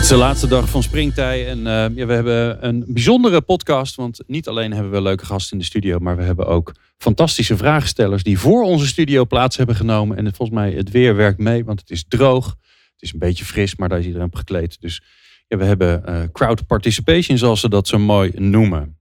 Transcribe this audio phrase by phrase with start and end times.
[0.00, 3.94] Het is de laatste dag van Springtij en uh, ja, we hebben een bijzondere podcast.
[3.94, 7.56] Want niet alleen hebben we leuke gasten in de studio, maar we hebben ook fantastische
[7.56, 10.16] vraagstellers die voor onze studio plaats hebben genomen.
[10.16, 12.46] En volgens mij het weer werkt mee, want het is droog.
[12.92, 14.80] Het is een beetje fris, maar daar is iedereen op gekleed.
[14.80, 15.02] Dus
[15.46, 18.99] ja, we hebben uh, crowd participation, zoals ze dat zo mooi noemen.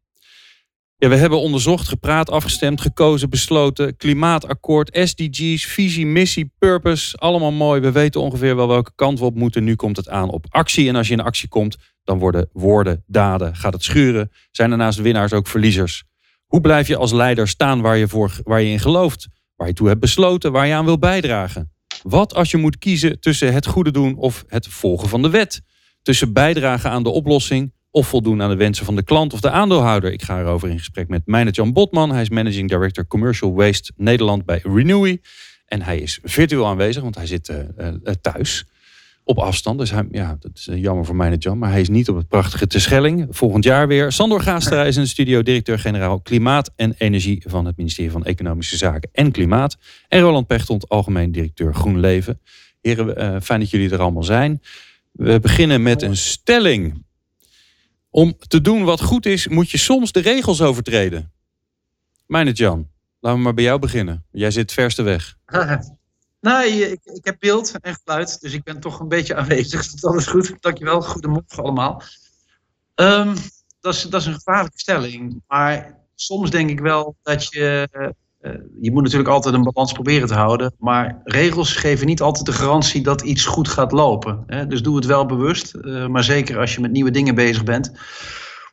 [1.02, 3.98] Ja, we hebben onderzocht, gepraat, afgestemd, gekozen, besloten.
[3.98, 7.18] Klimaatakkoord, SDG's, visie, missie, purpose.
[7.18, 7.82] Allemaal mooi.
[7.82, 9.64] We weten ongeveer wel welke kant we op moeten.
[9.64, 10.88] Nu komt het aan op actie.
[10.88, 13.56] En als je in actie komt, dan worden woorden, daden.
[13.56, 14.32] Gaat het schuren?
[14.52, 16.04] Zijn er naast winnaars ook verliezers?
[16.46, 19.28] Hoe blijf je als leider staan waar je, voor, waar je in gelooft?
[19.56, 21.72] Waar je toe hebt besloten, waar je aan wil bijdragen?
[22.04, 25.62] Wat als je moet kiezen tussen het goede doen of het volgen van de wet?
[26.02, 29.50] Tussen bijdragen aan de oplossing of voldoen aan de wensen van de klant of de
[29.50, 30.12] aandeelhouder.
[30.12, 32.12] Ik ga erover in gesprek met Meijnet Jan Botman.
[32.12, 35.18] Hij is Managing Director Commercial Waste Nederland bij Renewy.
[35.66, 38.66] En hij is virtueel aanwezig, want hij zit uh, uh, thuis
[39.24, 39.80] op afstand.
[39.80, 42.28] Dus hij, ja, dat is jammer voor Meijnet Jan, maar hij is niet op het
[42.28, 43.28] prachtige Terschelling.
[43.30, 44.12] Volgend jaar weer.
[44.12, 48.78] Sandor Gaastra is in de studio directeur-generaal Klimaat en Energie van het ministerie van Economische
[48.78, 49.78] Zaken en Klimaat.
[50.08, 52.42] En Roland Pechtond, algemeen directeur Groen Leven.
[52.82, 54.62] Heren, fijn dat jullie er allemaal zijn.
[55.12, 57.08] We beginnen met een stelling.
[58.10, 61.34] Om te doen wat goed is, moet je soms de regels overtreden.
[62.26, 64.26] Mijnet Jan, laten we maar bij jou beginnen.
[64.32, 65.36] Jij zit verste weg.
[66.40, 69.92] nee, ik, ik, heb beeld en geluid, dus ik ben toch een beetje aanwezig.
[69.92, 70.54] Dat is goed.
[70.60, 71.02] Dankjewel.
[71.02, 72.04] Goedemorgen allemaal.
[72.96, 73.34] Um,
[73.80, 75.44] dat, is, dat is een gevaarlijke stelling.
[75.48, 77.90] Maar soms denk ik wel dat je
[78.42, 78.52] uh,
[78.82, 80.74] je moet natuurlijk altijd een balans proberen te houden.
[80.78, 84.44] Maar regels geven niet altijd de garantie dat iets goed gaat lopen.
[84.48, 84.68] Hè?
[84.68, 85.76] Dus doe het wel bewust.
[85.82, 87.92] Uh, maar zeker als je met nieuwe dingen bezig bent.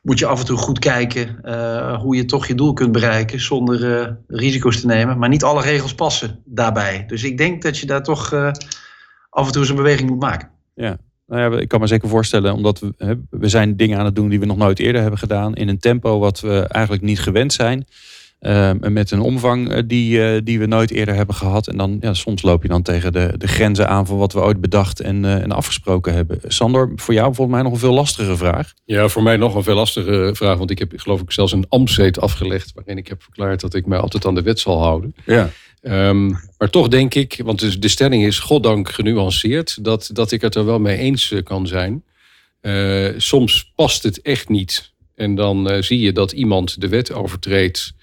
[0.01, 3.39] Moet je af en toe goed kijken uh, hoe je toch je doel kunt bereiken
[3.39, 5.17] zonder risico's te nemen.
[5.17, 7.03] Maar niet alle regels passen daarbij.
[7.07, 8.33] Dus ik denk dat je daar toch
[9.29, 10.49] af en toe eens een beweging moet maken.
[10.73, 14.15] Ja, nou ja, ik kan me zeker voorstellen, omdat we, we zijn dingen aan het
[14.15, 15.55] doen die we nog nooit eerder hebben gedaan.
[15.55, 17.85] In een tempo wat we eigenlijk niet gewend zijn.
[18.41, 21.67] Uh, met een omvang eh, die, uh, die we nooit eerder hebben gehad.
[21.67, 24.39] En dan ja, soms loop je dan tegen de, de grenzen aan van wat we
[24.39, 26.39] ooit bedacht en, uh, en afgesproken hebben.
[26.47, 28.73] Sander, voor jou volgens mij nog een veel lastigere vraag.
[28.85, 30.57] Ja, voor mij nog een veel lastigere vraag.
[30.57, 32.71] Want ik heb geloof ik zelfs een ambtszet afgelegd.
[32.75, 35.15] Waarin ik heb verklaard dat ik mij altijd aan de wet zal houden.
[35.25, 35.49] Ja.
[35.81, 39.83] Um, maar toch denk ik, want de stelling is goddank genuanceerd.
[39.83, 42.03] Dat, dat ik het er wel mee eens kan zijn.
[43.17, 44.93] soms past het echt niet.
[45.15, 47.95] En dan zie je dat iemand de wet overtreedt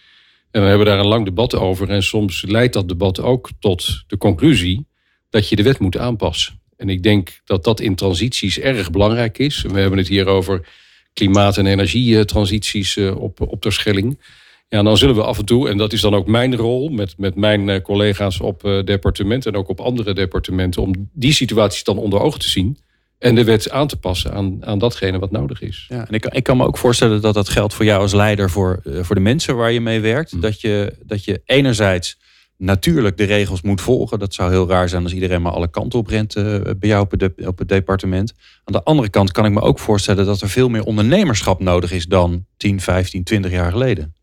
[0.55, 1.91] en we hebben daar een lang debat over.
[1.91, 4.87] En soms leidt dat debat ook tot de conclusie
[5.31, 6.61] dat je de wet moet aanpassen.
[6.77, 9.63] En ik denk dat dat in transities erg belangrijk is.
[9.63, 10.69] we hebben het hier over
[11.13, 14.21] klimaat- en energietransities eh, op, op de Schelling.
[14.69, 17.19] Ja, dan zullen we af en toe, en dat is dan ook mijn rol met,
[17.19, 21.85] met mijn eh, collega's op uh, departement en ook op andere departementen, om die situaties
[21.85, 22.79] dan onder ogen te zien.
[23.25, 25.87] En de wet aan te passen aan, aan datgene wat nodig is.
[25.89, 28.51] Ja, en ik, ik kan me ook voorstellen dat dat geldt voor jou als leider,
[28.51, 30.33] voor, uh, voor de mensen waar je mee werkt.
[30.33, 30.41] Mm.
[30.41, 32.19] Dat, je, dat je enerzijds
[32.57, 34.19] natuurlijk de regels moet volgen.
[34.19, 37.03] Dat zou heel raar zijn als iedereen maar alle kanten op rent uh, bij jou
[37.03, 38.33] op het, de, op het departement.
[38.65, 41.93] Aan de andere kant kan ik me ook voorstellen dat er veel meer ondernemerschap nodig
[41.93, 44.15] is dan 10, 15, 20 jaar geleden.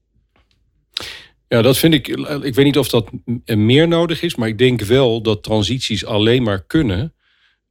[1.47, 2.07] Ja, dat vind ik.
[2.41, 3.09] Ik weet niet of dat
[3.45, 7.13] meer nodig is, maar ik denk wel dat transities alleen maar kunnen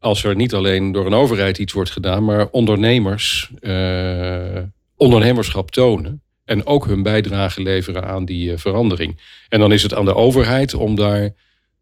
[0.00, 4.58] als er niet alleen door een overheid iets wordt gedaan, maar ondernemers uh,
[4.96, 6.22] ondernemerschap tonen.
[6.44, 9.20] En ook hun bijdrage leveren aan die uh, verandering.
[9.48, 11.30] En dan is het aan de overheid om daar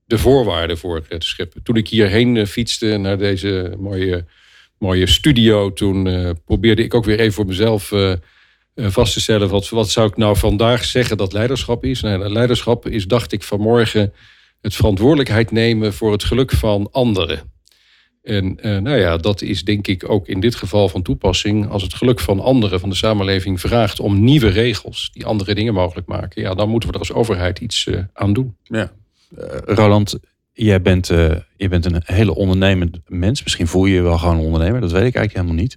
[0.04, 1.62] de voorwaarden voor te scheppen.
[1.62, 4.24] Toen ik hierheen fietste naar deze mooie,
[4.78, 6.08] mooie studio, toen
[6.44, 7.92] probeerde ik ook weer even voor mezelf
[8.74, 12.00] vast te stellen: wat, wat zou ik nou vandaag zeggen dat leiderschap is?
[12.00, 14.12] Nou, leiderschap is, dacht ik vanmorgen,
[14.60, 17.56] het verantwoordelijkheid nemen voor het geluk van anderen.
[18.22, 21.68] En uh, nou ja, dat is denk ik ook in dit geval van toepassing.
[21.68, 25.74] Als het geluk van anderen van de samenleving vraagt om nieuwe regels die andere dingen
[25.74, 28.56] mogelijk maken, ja, dan moeten we er als overheid iets uh, aan doen.
[28.62, 28.92] Ja.
[29.38, 30.18] Uh, Roland,
[30.52, 31.06] jij bent,
[31.56, 33.42] je bent een hele ondernemend mens.
[33.42, 35.76] Misschien voel je je wel gewoon ondernemer, dat weet ik eigenlijk helemaal niet.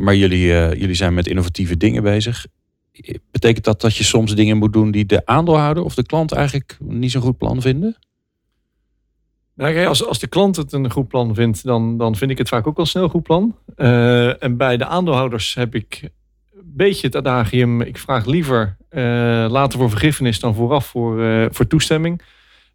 [0.00, 0.46] maar jullie,
[0.78, 2.46] jullie zijn met innovatieve dingen bezig.
[3.30, 6.76] Betekent dat dat je soms dingen moet doen die de aandeelhouder of de klant eigenlijk
[6.80, 7.96] niet zo'n goed plan vinden?
[9.54, 12.48] Nou, als, als de klant het een goed plan vindt, dan, dan vind ik het
[12.48, 13.56] vaak ook al snel een goed plan.
[13.76, 16.10] Uh, en bij de aandeelhouders heb ik
[16.64, 17.80] beetje het adagium.
[17.80, 19.00] Ik vraag liever uh,
[19.48, 22.22] later voor vergiffenis dan vooraf voor, uh, voor toestemming.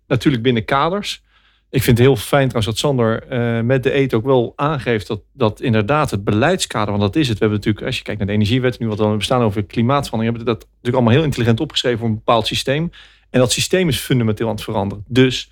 [0.08, 1.24] Natuurlijk binnen kaders.
[1.70, 3.24] Ik vind het heel fijn trouwens dat Sander
[3.66, 7.38] met de EET ook wel aangeeft dat, dat inderdaad het beleidskader, want dat is het.
[7.38, 10.38] We hebben natuurlijk, als je kijkt naar de energiewet, nu wat we bestaan over klimaatverandering,
[10.38, 12.92] hebben we dat natuurlijk allemaal heel intelligent opgeschreven voor een bepaald systeem.
[13.30, 15.04] En dat systeem is fundamenteel aan het veranderen.
[15.08, 15.52] Dus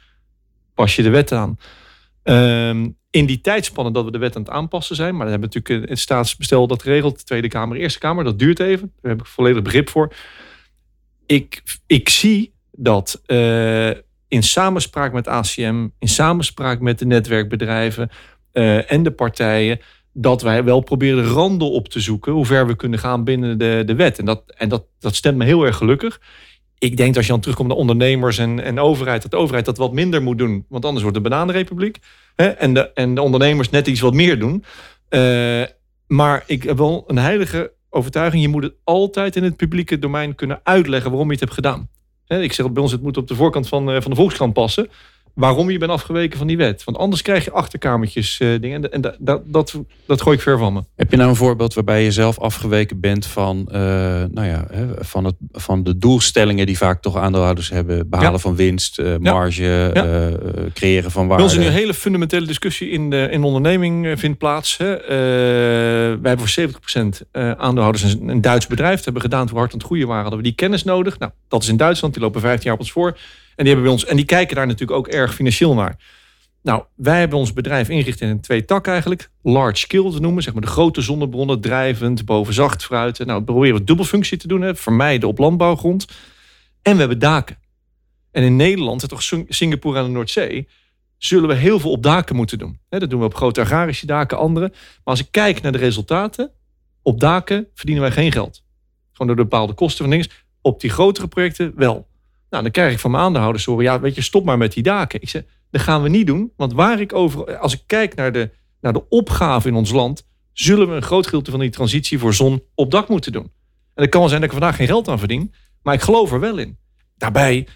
[0.78, 1.58] pas je de wet aan.
[2.24, 5.16] Um, in die tijdspannen dat we de wet aan het aanpassen zijn.
[5.16, 7.18] Maar dan hebben natuurlijk het staatsbestel dat regelt.
[7.18, 8.24] De Tweede Kamer, Eerste Kamer.
[8.24, 8.92] Dat duurt even.
[9.02, 10.14] Daar heb ik volledig begrip voor.
[11.26, 13.90] Ik, ik zie dat uh,
[14.28, 18.10] in samenspraak met ACM, in samenspraak met de netwerkbedrijven
[18.54, 19.80] uh, en de partijen,
[20.14, 23.58] dat wij wel proberen de randen op te zoeken, hoe ver we kunnen gaan binnen
[23.58, 24.20] de, de wet.
[24.20, 26.22] En, dat, en dat, dat stemt me heel erg gelukkig
[26.80, 29.66] ik denk dat als je dan terugkomt naar ondernemers en, en overheid, dat de overheid
[29.66, 30.66] dat wat minder moet doen.
[30.70, 31.98] Want anders wordt de bananenrepubliek.
[32.36, 32.48] Hè?
[32.48, 34.64] En, de, en de ondernemers net iets wat meer doen.
[35.10, 35.64] Uh,
[36.08, 38.42] maar ik heb wel een heilige overtuiging.
[38.42, 41.90] Je moet het altijd in het publieke domein kunnen uitleggen waarom je het hebt gedaan.
[42.26, 42.42] Hè?
[42.42, 44.90] Ik zeg bij ons, het moet op de voorkant van, uh, van de Volkskrant passen
[45.38, 46.84] waarom je bent afgeweken van die wet.
[46.84, 48.92] Want anders krijg je achterkamertjes uh, dingen.
[48.92, 49.76] En dat, dat,
[50.06, 50.82] dat gooi ik ver van me.
[50.96, 53.78] Heb je nou een voorbeeld waarbij je zelf afgeweken bent van, uh,
[54.32, 54.68] nou ja,
[55.00, 58.10] van, het, van de doelstellingen die vaak toch aandeelhouders hebben?
[58.10, 58.38] Behalen ja.
[58.38, 60.32] van winst, uh, marge, ja.
[60.74, 61.44] creëren van waarde.
[61.44, 64.78] Bij ons een hele fundamentele discussie in de, in de onderneming vindt plaats.
[64.78, 64.98] Hè.
[66.22, 68.96] wij hebben voor 70% aandeelhouders een, een Duits bedrijf.
[68.96, 70.22] Dat hebben we gedaan toen hard aan het groeien waren.
[70.22, 71.20] Hadden we die kennis nodig.
[71.20, 72.14] Nou, dat is in Duitsland.
[72.14, 73.18] Die lopen 15 jaar op ons voor.
[73.58, 75.98] En die, hebben bij ons, en die kijken daar natuurlijk ook erg financieel naar.
[76.62, 79.30] Nou, wij hebben ons bedrijf ingericht in een twee tak eigenlijk.
[79.42, 83.28] Large skill te noemen, zeg maar de grote zonnebronnen, drijvend, boven zacht fruiten.
[83.28, 86.08] Nou, proberen we dubbelfunctie te doen, hè, vermijden op landbouwgrond.
[86.82, 87.58] En we hebben daken.
[88.32, 90.68] En in Nederland, toch Singapore aan de Noordzee,
[91.18, 92.80] zullen we heel veel op daken moeten doen.
[92.90, 94.68] Dat doen we op grote agrarische daken, andere.
[94.68, 96.52] Maar als ik kijk naar de resultaten,
[97.02, 98.64] op daken verdienen wij geen geld.
[99.12, 100.30] Gewoon door de bepaalde kosten van dingen.
[100.62, 102.08] Op die grotere projecten wel.
[102.50, 104.84] Nou, dan krijg ik van mijn aandeelhouders horen, ja, weet je, stop maar met die
[104.84, 105.22] daken.
[105.22, 108.32] Ik zeg, dat gaan we niet doen, want waar ik over, als ik kijk naar
[108.32, 108.50] de,
[108.82, 112.34] naar de opgave in ons land, zullen we een groot gedeelte van die transitie voor
[112.34, 113.52] zon op dak moeten doen.
[113.94, 116.32] En het kan wel zijn dat ik vandaag geen geld aan verdien, maar ik geloof
[116.32, 116.78] er wel in.
[117.18, 117.68] Daarbij,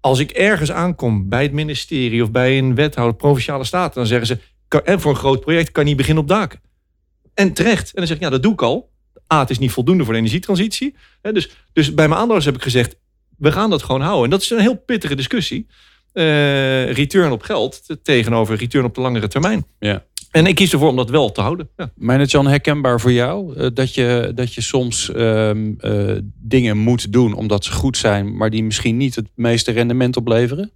[0.00, 4.26] als ik ergens aankom bij het ministerie of bij een wethouder, provinciale staten, dan zeggen
[4.26, 4.38] ze,
[4.84, 6.60] en voor een groot project kan niet beginnen op daken.
[7.34, 7.86] En terecht.
[7.86, 8.90] En dan zeg ik, ja, dat doe ik al.
[9.32, 10.94] A, het is niet voldoende voor de energietransitie.
[11.22, 12.96] Dus, dus bij mijn aandeelhouders heb ik gezegd,
[13.38, 14.24] we gaan dat gewoon houden.
[14.24, 15.66] En dat is een heel pittige discussie.
[16.14, 19.66] Uh, return op geld tegenover return op de langere termijn.
[19.78, 20.04] Ja.
[20.30, 21.68] En ik kies ervoor om dat wel te houden.
[21.76, 22.18] Ja.
[22.18, 23.56] Het Jan herkenbaar voor jou?
[23.56, 25.50] Uh, dat, je, dat je soms uh,
[26.40, 30.70] dingen moet doen omdat ze goed zijn, maar die misschien niet het meeste rendement opleveren?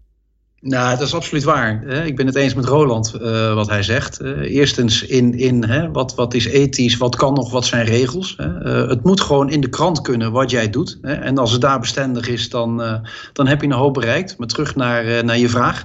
[0.63, 1.87] Nou, dat is absoluut waar.
[1.87, 4.21] Ik ben het eens met Roland uh, wat hij zegt.
[4.21, 8.35] Uh, eerstens in, in hè, wat, wat is ethisch, wat kan nog, wat zijn regels.
[8.37, 8.83] Hè?
[8.83, 10.99] Uh, het moet gewoon in de krant kunnen wat jij doet.
[11.01, 11.13] Hè?
[11.13, 13.01] En als het daar bestendig is, dan,
[13.33, 14.39] dan heb je een hoop bereikt.
[14.39, 15.85] Maar terug naar, naar je vraag.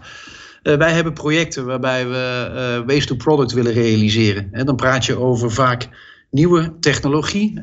[0.62, 4.66] wij hebben projecten waarbij we waste to product willen realiseren.
[4.66, 5.88] Dan praat je over vaak
[6.32, 7.62] nieuwe technologie,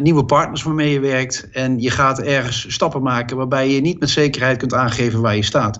[0.00, 1.48] nieuwe partners waarmee je werkt.
[1.52, 5.44] En je gaat ergens stappen maken waarbij je niet met zekerheid kunt aangeven waar je
[5.44, 5.78] staat.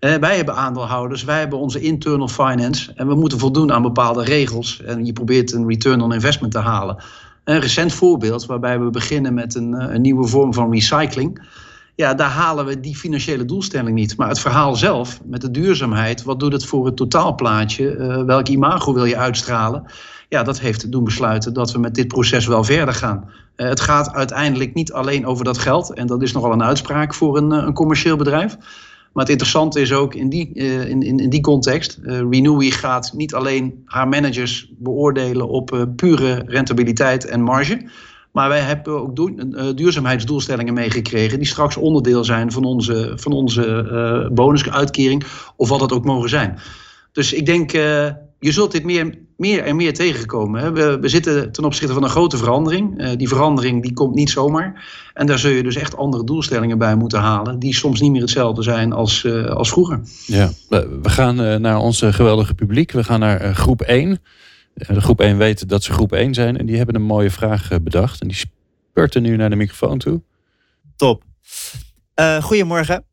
[0.00, 4.24] Uh, wij hebben aandeelhouders, wij hebben onze internal finance en we moeten voldoen aan bepaalde
[4.24, 4.82] regels.
[4.82, 6.96] En je probeert een return on investment te halen.
[7.44, 11.46] Een recent voorbeeld waarbij we beginnen met een, eh, een nieuwe vorm van recycling.
[11.94, 14.16] Ja, daar halen we die financiële doelstelling niet.
[14.16, 17.96] Maar het verhaal zelf, met de duurzaamheid, wat doet het voor het totaalplaatje?
[17.96, 19.84] Uh, welk imago wil je uitstralen?
[20.28, 23.30] Ja, dat heeft doen besluiten dat we met dit proces wel verder gaan.
[23.56, 25.94] Het gaat uiteindelijk niet alleen over dat geld.
[25.94, 28.56] En dat is nogal een uitspraak voor een, een commercieel bedrijf.
[29.18, 31.98] Maar het interessante is ook in die, uh, in, in, in, die context.
[32.02, 37.88] Uh, Renewy gaat niet alleen haar managers beoordelen op uh, pure rentabiliteit en marge.
[38.32, 39.16] Maar wij hebben ook
[39.76, 41.38] duurzaamheidsdoelstellingen meegekregen.
[41.38, 45.24] die straks onderdeel zijn van onze, van onze bonusuitkering.
[45.56, 46.58] of wat het ook mogen zijn.
[47.12, 50.60] Dus ik denk je zult dit meer, meer en meer tegenkomen.
[50.60, 50.72] Hè.
[50.72, 53.00] We, we zitten ten opzichte van een grote verandering.
[53.00, 54.88] Uh, die verandering die komt niet zomaar.
[55.14, 57.58] En daar zul je dus echt andere doelstellingen bij moeten halen.
[57.58, 60.00] Die soms niet meer hetzelfde zijn als, uh, als vroeger.
[60.26, 62.92] Ja, we gaan uh, naar ons geweldige publiek.
[62.92, 64.20] We gaan naar groep 1.
[64.74, 66.58] De groep 1 weet dat ze groep 1 zijn.
[66.58, 68.20] En die hebben een mooie vraag bedacht.
[68.20, 70.22] En die spurten nu naar de microfoon toe.
[70.96, 71.22] Top.
[72.40, 73.04] goedemorgen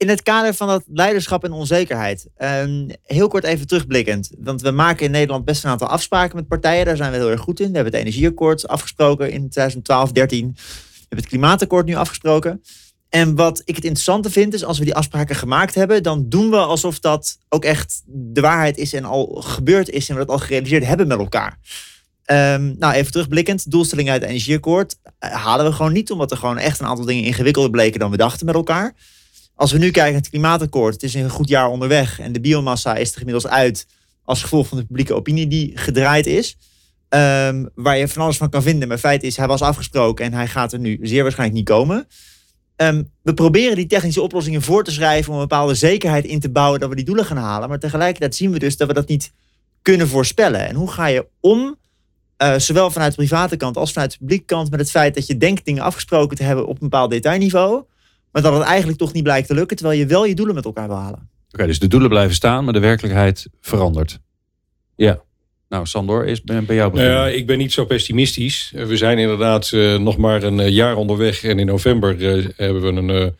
[0.00, 2.26] in het kader van dat leiderschap en onzekerheid.
[2.38, 4.30] Um, heel kort even terugblikkend.
[4.38, 6.84] Want we maken in Nederland best een aantal afspraken met partijen.
[6.84, 7.68] Daar zijn we heel erg goed in.
[7.68, 10.46] We hebben het energieakkoord afgesproken in 2012, 13.
[10.46, 10.62] We
[10.98, 12.62] hebben het klimaatakkoord nu afgesproken.
[13.08, 16.50] En wat ik het interessante vind is, als we die afspraken gemaakt hebben, dan doen
[16.50, 20.30] we alsof dat ook echt de waarheid is en al gebeurd is en we dat
[20.30, 21.58] al gerealiseerd hebben met elkaar.
[22.24, 23.70] Ehm, nou, even terugblikkend.
[23.70, 27.04] Doelstelling uit het energieakkoord eh, halen we gewoon niet, omdat er gewoon echt een aantal
[27.04, 28.94] dingen ingewikkelder bleken dan we dachten met elkaar.
[29.60, 32.40] Als we nu kijken naar het klimaatakkoord, het is een goed jaar onderweg en de
[32.40, 33.86] biomassa is er inmiddels uit
[34.24, 36.56] als gevolg van de publieke opinie die gedraaid is.
[37.08, 38.88] Ehm, waar je van alles van kan vinden.
[38.88, 42.06] Maar feit is, hij was afgesproken en hij gaat er nu zeer waarschijnlijk niet komen.
[42.76, 46.50] Ehm, we proberen die technische oplossingen voor te schrijven om een bepaalde zekerheid in te
[46.50, 47.68] bouwen dat we die doelen gaan halen.
[47.68, 49.32] Maar tegelijkertijd zien we dus dat we dat niet
[49.82, 50.68] kunnen voorspellen.
[50.68, 51.76] En hoe ga je om,
[52.36, 55.26] eh, zowel vanuit de private kant als vanuit de publieke kant, met het feit dat
[55.26, 57.84] je denkt dingen afgesproken te hebben op een bepaald detailniveau,
[58.32, 60.64] maar dat het eigenlijk toch niet blijkt te lukken, terwijl je wel je doelen met
[60.64, 61.28] elkaar wil halen.
[61.52, 64.18] Oké, dus de doelen blijven staan, maar de werkelijkheid verandert.
[64.96, 65.20] Ja.
[65.68, 67.30] Nou, Sandor, is ben bij jou Nou beginnen.
[67.30, 68.72] ja, ik ben niet zo pessimistisch.
[68.74, 71.42] We zijn inderdaad eh, nog maar een eh, jaar onderweg.
[71.42, 73.34] En in november eh, hebben we een,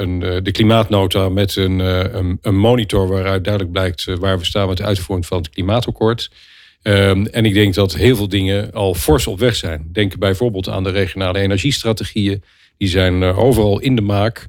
[0.00, 4.68] een, eh, de klimaatnota met een, een, een monitor waaruit duidelijk blijkt waar we staan
[4.68, 6.30] met de uitvoering van het klimaatakkoord.
[6.82, 9.88] Ehm, en ik denk dat heel veel dingen al fors op weg zijn.
[9.92, 12.42] Denk bijvoorbeeld aan de regionale energiestrategieën.
[12.80, 14.46] Die zijn eh, overal in de maak.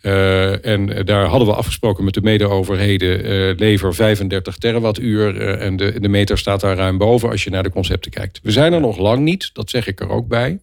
[0.00, 3.24] Eh, en daar hadden we afgesproken met de mede-overheden.
[3.24, 5.40] eh, lever 35 terawattuur.
[5.58, 8.40] en de, de meter staat daar ruim boven als je naar de concepten kijkt.
[8.42, 10.58] We zijn er nog lang niet, dat zeg ik er ook bij.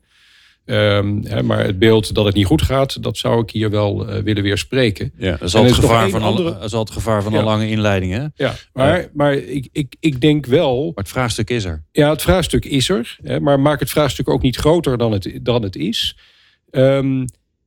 [0.65, 4.05] Ehm, hè, maar het beeld dat het niet goed gaat, dat zou ik hier wel
[4.05, 5.11] willen weerspreken.
[5.17, 7.31] ja, dat is al het gevaar van, andere- al, dat is al het gevaar van
[7.31, 7.37] Ja.
[7.39, 8.11] een lange inleiding.
[8.13, 8.19] Hè?
[8.19, 11.83] Maar Ja, maar, maar ik, ik, ik denk wel, het vraagstuk is er.
[11.91, 13.17] ja, het vraagstuk is er.
[13.23, 16.17] Hè, maar maak het vraagstuk ook niet groter dan het, dan het is.
[16.73, 17.25] Ehm,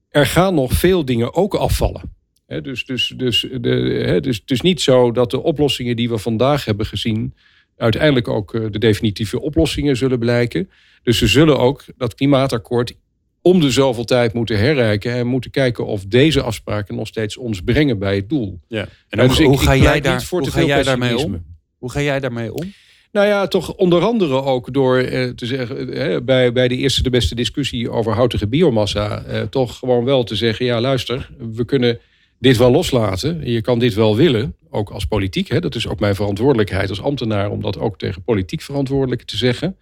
[0.09, 2.03] er gaan nog veel dingen ook afvallen.
[2.47, 6.19] Hè, dus, dus, dus, de, dus het is niet zo dat de oplossingen die we
[6.19, 7.35] vandaag hebben gezien...
[7.77, 10.71] uiteindelijk ook eh, de definitieve oplossingen zullen blijken.
[11.03, 12.95] Dus we zullen ook dat klimaatakkoord
[13.43, 15.13] om de zoveel tijd moeten herrijken...
[15.13, 18.61] en moeten kijken of deze afspraken nog steeds ons brengen bij het doel.
[18.69, 18.89] Ja.
[19.09, 21.45] En hoe, dus hoe ik ga jij, daar, hoe ga jij daarmee om?
[21.79, 22.73] Hoe ga jij daarmee om?
[23.17, 27.03] Nou ja, toch onder andere ook door eh, te zeggen, eh, bij, bij de eerste
[27.03, 31.65] de beste discussie over houtige biomassa, eh, toch gewoon wel te zeggen, ja luister, we
[31.65, 31.99] kunnen
[32.39, 33.51] dit wel loslaten.
[33.51, 35.49] Je kan dit wel willen, ook als politiek.
[35.49, 39.37] Hè, dat is ook mijn verantwoordelijkheid als ambtenaar om dat ook tegen politiek verantwoordelijken te
[39.37, 39.77] zeggen.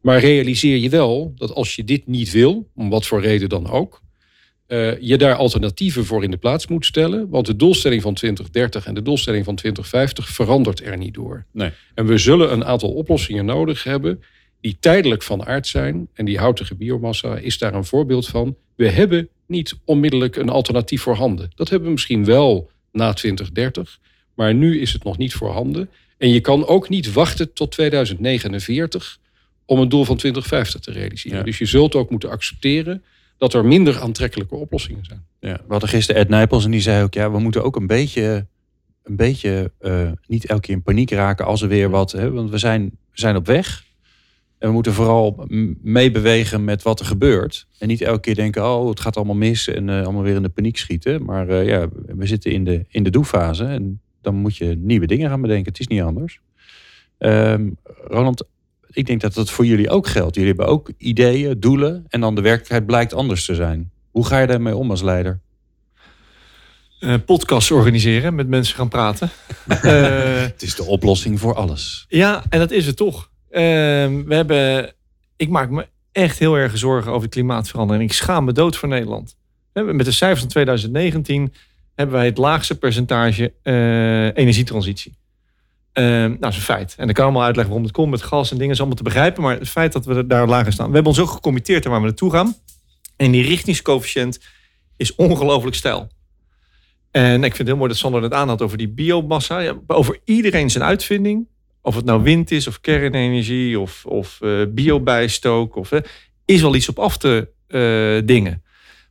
[0.00, 3.70] Maar realiseer je wel dat als je dit niet wil, om wat voor reden dan
[3.70, 4.00] ook,
[4.70, 7.28] eh, je daar alternatieven voor in de plaats moet stellen.
[7.28, 11.44] Want de doelstelling van 2030 en de doelstelling van 2050 verandert er niet door.
[11.52, 11.70] Nee.
[11.94, 14.22] En we zullen een aantal oplossingen nodig hebben
[14.60, 16.08] die tijdelijk van aard zijn.
[16.14, 18.56] En die houtige biomassa is daar een voorbeeld van.
[18.76, 21.50] We hebben niet onmiddellijk een alternatief voorhanden.
[21.54, 23.98] Dat hebben we misschien wel na 2030,
[24.34, 25.90] maar nu is het nog niet voorhanden.
[26.18, 29.18] En je kan ook niet wachten tot 2049
[29.64, 31.38] om een doel van 2050 te realiseren.
[31.38, 31.44] Ja.
[31.44, 33.02] Dus je zult ook moeten accepteren
[33.40, 35.24] dat er minder aantrekkelijke oplossingen zijn.
[35.38, 37.14] Ja, we hadden gisteren Ed Nijpels en die zei ook...
[37.14, 38.46] ja, we moeten ook een beetje,
[39.02, 42.12] een beetje eh, niet elke keer in paniek raken als er weer wat...
[42.12, 43.84] Hè, want we zijn, we zijn op weg.
[44.58, 45.46] En we moeten vooral
[45.82, 47.66] meebewegen met wat er gebeurt.
[47.78, 49.68] En niet elke keer denken, oh, het gaat allemaal mis...
[49.68, 51.24] en eh, allemaal weer in de paniek schieten.
[51.24, 53.64] Maar eh, ja, we zitten in de, in de doefase.
[53.64, 55.72] En dan moet je nieuwe dingen gaan bedenken.
[55.72, 56.40] Het is niet anders.
[57.18, 57.70] Ehm,
[58.08, 58.44] Roland,
[58.90, 60.34] ik denk dat dat voor jullie ook geldt.
[60.34, 62.04] Jullie hebben ook ideeën, doelen...
[62.08, 63.90] en dan de werkelijkheid blijkt anders te zijn.
[64.10, 65.40] Hoe ga je daarmee om als leider?
[67.00, 69.30] Eh, podcasts organiseren, met mensen gaan praten.
[69.68, 72.04] Eh, Het is de oplossing voor alles.
[72.08, 73.30] Ja, en dat is het toch.
[73.50, 74.92] Ehm, we hebben,
[75.36, 78.10] ik maak me echt heel erg zorgen over de klimaatverandering.
[78.10, 79.36] Ik schaam me dood voor Nederland.
[79.72, 81.52] Met de cijfers van 2019
[81.94, 85.18] hebben wij het laagste percentage eh, energietransitie.
[86.00, 86.94] Ehm, nou, dat is een feit.
[86.96, 88.72] En dan kan ik allemaal uitleggen waarom het komt met gas en dingen.
[88.72, 89.42] is allemaal te begrijpen.
[89.42, 90.88] Maar het feit dat we daar lager staan.
[90.88, 92.54] We hebben ons ook gecommitteerd waar we naartoe gaan.
[93.16, 94.40] En die richtingscoëfficiënt
[94.96, 96.08] is ongelooflijk stijl.
[97.10, 99.58] En ik vind het heel mooi dat Sander het aanhad over die biomassa.
[99.58, 101.46] Ja, over iedereen zijn uitvinding.
[101.82, 105.76] Of het nou wind is, of kernenergie, of, of eh, biobijstook.
[105.76, 106.00] Of, eh,
[106.44, 108.62] is wel iets op af te eh, dingen.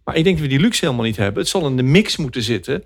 [0.03, 1.41] Maar ik denk dat we die luxe helemaal niet hebben.
[1.41, 2.83] Het zal in de mix moeten zitten.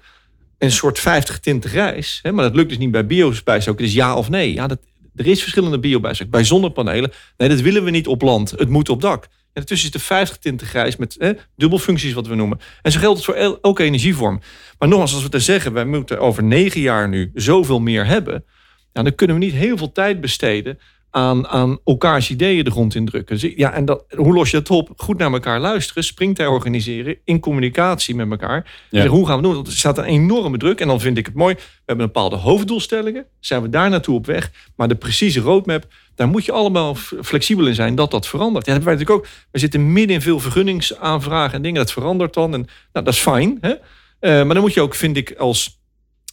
[0.63, 2.20] Een soort 50 tinten grijs.
[2.22, 3.77] Hè, maar dat lukt dus niet bij biobijstook.
[3.79, 4.53] Het is ja of nee.
[4.53, 4.79] Ja, dat,
[5.15, 6.29] er is verschillende biobijstook.
[6.29, 7.12] Bij zonnepanelen.
[7.38, 8.51] Nee, dat willen we niet op land.
[8.51, 9.24] Het moet op dak.
[9.24, 12.60] En ertussen is de 50 tinten grijs met hè, dubbelfuncties wat we noemen.
[12.82, 14.41] En zo geldt het voor el- elke energievorm.
[14.77, 18.46] Maar nogmaals, als we te zeggen, wij moeten over negen jaar nu zoveel meer hebben.
[18.91, 20.79] Dan kunnen we niet heel veel tijd besteden
[21.13, 23.39] aan, aan elkaars ideeën de grond indrukken.
[23.39, 24.93] Dus, ja, en dat, hoe los je dat op?
[24.98, 28.86] Goed naar elkaar luisteren, springtij organiseren, in communicatie met elkaar.
[28.89, 29.08] Ja.
[29.08, 29.53] Hoe gaan we doen?
[29.53, 30.79] Want er staat een enorme druk.
[30.79, 33.25] En dan vind ik het mooi, we hebben bepaalde hoofddoelstellingen.
[33.39, 34.51] Zijn we daar naartoe op weg?
[34.75, 38.65] Maar de precieze roadmap, daar moet je allemaal flexibel in zijn dat dat verandert.
[38.65, 39.48] Ja, dat hebben wij natuurlijk ook.
[39.51, 41.79] We zitten midden in veel vergunningsaanvragen en dingen.
[41.79, 42.53] Dat verandert dan.
[42.53, 42.60] En
[42.93, 43.58] nou, dat is fijn.
[43.62, 43.70] Hè?
[43.70, 43.79] Eh,
[44.20, 45.79] maar dan moet je ook, vind ik, als...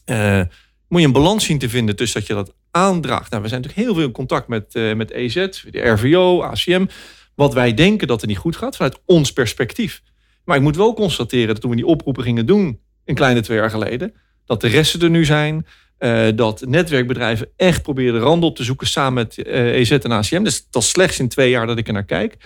[0.04, 0.40] eh,
[0.88, 3.30] moet je een balans zien te vinden tussen dat je dat aandraagt.
[3.30, 5.34] Nou, we zijn natuurlijk heel veel in contact met, uh, met EZ,
[5.70, 6.86] de RVO, ACM.
[7.34, 10.02] Wat wij denken dat er niet goed gaat vanuit ons perspectief.
[10.44, 13.58] Maar ik moet wel constateren dat toen we die oproepen gingen doen, een kleine twee
[13.58, 15.66] jaar geleden, dat de resten er nu zijn.
[15.98, 20.12] Uh, dat netwerkbedrijven echt proberen de randen op te zoeken samen met uh, EZ en
[20.12, 20.42] ACM.
[20.42, 22.36] Dus dat is slechts in twee jaar dat ik er naar kijk.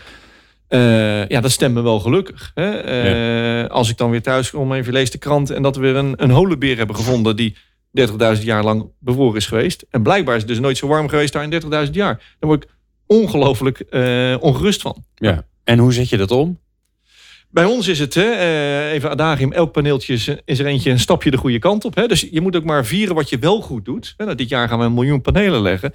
[0.68, 2.50] Uh, ja, dat stemt me wel gelukkig.
[2.54, 2.70] Hè?
[2.70, 3.66] Ja.
[3.66, 5.50] Als ik dan weer thuis kom, even lees de krant...
[5.50, 7.36] en dat we weer een, een holenbeer hebben gevonden...
[7.36, 7.56] die
[8.00, 9.86] 30.000 jaar lang bevroren is geweest.
[9.90, 12.16] En blijkbaar is het dus nooit zo warm geweest daar in 30.000 jaar.
[12.38, 12.70] Daar word ik
[13.06, 13.84] ongelooflijk
[14.40, 15.04] ongerust van.
[15.14, 15.46] Ja.
[15.64, 16.58] En hoe zet je dat om?
[17.54, 20.98] Bij ons is het, hè, uh, even adagium, elk paneeltje is, is, er eentje een
[20.98, 21.94] stapje de goede kant op.
[21.94, 22.06] Hè?
[22.06, 24.14] Dus je moet ook maar vieren wat je wel goed doet.
[24.16, 25.92] Nou, dit jaar gaan we een miljoen panelen leggen.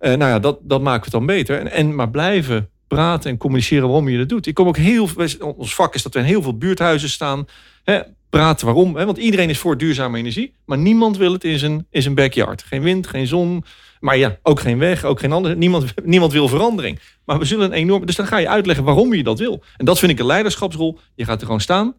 [0.00, 1.58] Uh, nou ja, dat, dat maken we dan beter.
[1.58, 4.46] En, en maar blijven praten en communiceren waarom je dat doet.
[4.46, 5.08] Ik kom ook heel
[5.56, 7.46] ons vak is dat we in heel veel buurthuizen staan.
[7.82, 8.00] Hè,
[8.38, 8.96] praten waarom.
[8.96, 10.54] Hè, want iedereen is voor duurzame energie.
[10.64, 12.62] Maar niemand wil het in zijn, in zijn backyard.
[12.62, 13.64] Geen wind, geen zon.
[14.00, 15.56] Maar ja, ook geen weg, ook geen ander.
[15.56, 16.98] Niemand, niemand wil verandering.
[17.24, 18.06] Maar we zullen een enorm.
[18.06, 19.62] Dus dan ga je uitleggen waarom je dat wil.
[19.76, 20.98] En dat vind ik een leiderschapsrol.
[21.14, 21.94] Je gaat er gewoon staan.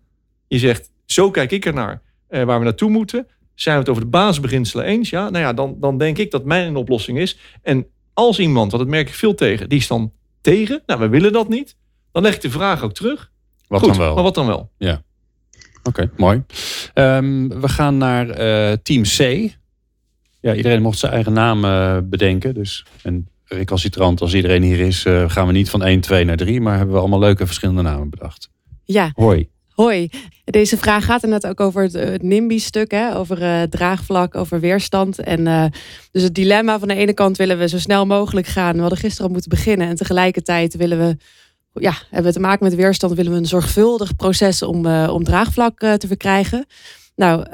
[0.47, 2.01] Je zegt: Zo kijk ik ernaar.
[2.27, 3.27] Eh, waar we naartoe moeten.
[3.55, 5.09] Zijn we het over de basisbeginselen eens?
[5.09, 7.37] Ja, nou ja, dan, dan denk ik dat mijn oplossing is.
[7.61, 10.11] En als iemand, want dat merk ik veel tegen, die is dan
[10.41, 10.83] tegen.
[10.85, 11.75] Nou, we willen dat niet.
[12.11, 13.31] Dan leg ik de vraag ook terug.
[13.67, 14.13] Wat Goed, dan wel?
[14.13, 14.71] Maar wat dan wel?
[14.77, 15.03] Ja.
[15.87, 16.43] Oké, mooi.
[16.93, 19.49] Um, we gaan naar uh, team C.
[20.39, 22.53] Ja, iedereen mocht zijn eigen naam uh, bedenken.
[22.53, 26.37] Dus, en recalcitrant als iedereen hier is, uh, gaan we niet van 1, 2 naar
[26.37, 26.61] 3.
[26.61, 28.49] Maar hebben we allemaal leuke verschillende namen bedacht.
[28.83, 29.11] Ja.
[29.13, 29.49] Hoi.
[29.75, 30.09] Hoi.
[30.45, 33.15] Deze vraag gaat inderdaad ook over het, het NIMBY-stuk, hè?
[33.15, 35.19] over uh, draagvlak, over weerstand.
[35.19, 35.65] En uh,
[36.11, 38.73] dus het dilemma van de ene kant willen we zo snel mogelijk gaan.
[38.73, 39.87] We hadden gisteren al moeten beginnen.
[39.87, 41.17] En tegelijkertijd willen we,
[41.83, 45.23] ja, hebben we te maken met weerstand, willen we een zorgvuldig proces om, uh, om
[45.23, 46.65] draagvlak te verkrijgen.
[47.15, 47.47] Nou, uh,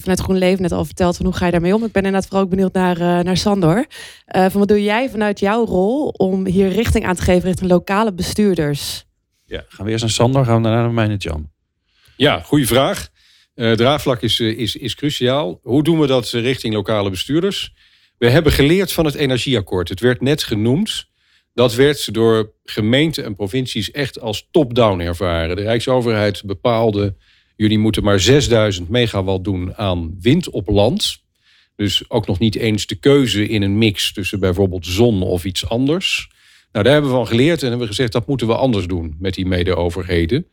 [0.00, 1.84] vanuit GroenLeven net al verteld van hoe ga je daarmee om.
[1.84, 3.76] Ik ben inderdaad vooral ook benieuwd naar, uh, naar Sandor.
[3.76, 7.70] Uh, van wat doe jij vanuit jouw rol om hier richting aan te geven richting
[7.70, 9.04] lokale bestuurders?
[9.46, 11.50] Ja, gaan we eerst naar Sandor, gaan we daarna naar mij en Jan.
[12.16, 13.08] Ja, goede vraag.
[13.54, 15.58] draagvlak is, is, is cruciaal.
[15.62, 17.74] Hoe doen we dat richting lokale bestuurders?
[18.18, 19.88] We hebben geleerd van het energieakkoord.
[19.88, 21.10] Het werd net genoemd.
[21.54, 25.56] Dat werd door gemeenten en provincies echt als top-down ervaren.
[25.56, 27.14] De Rijksoverheid bepaalde
[27.62, 31.18] Jullie moeten maar 6000 megawatt doen aan wind op land.
[31.76, 35.68] Dus ook nog niet eens de keuze in een mix tussen bijvoorbeeld zon of iets
[35.68, 36.30] anders.
[36.72, 39.16] Nou, daar hebben we van geleerd en hebben we gezegd dat moeten we anders doen
[39.18, 40.46] met die mede-overheden.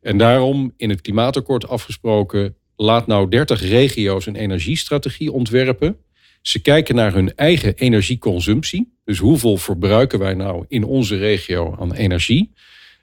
[0.00, 5.96] En daarom in het klimaatakkoord afgesproken, laat nou 30 regio's een energiestrategie ontwerpen.
[6.40, 8.92] Ze kijken naar hun eigen energieconsumptie.
[9.04, 12.52] Dus hoeveel verbruiken wij nou in onze regio aan energie?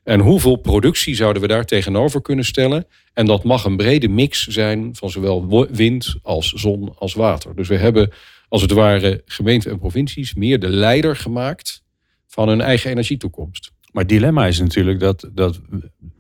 [0.04, 2.86] En hoeveel productie zouden we daar tegenover kunnen stellen?
[3.13, 7.56] En dat mag een brede mix zijn van zowel wind als zon als water.
[7.56, 8.12] Dus we hebben
[8.50, 11.84] als het ware gemeenten en provincies meer de leider gemaakt
[12.28, 13.71] van hun eigen energietoekomst.
[13.91, 15.62] Maar het dilemma is natuurlijk dat, dat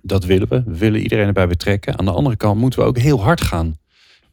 [0.07, 0.63] dat willen we.
[0.65, 1.97] We willen iedereen erbij betrekken.
[1.97, 3.77] Aan de andere kant moeten we ook heel hard gaan.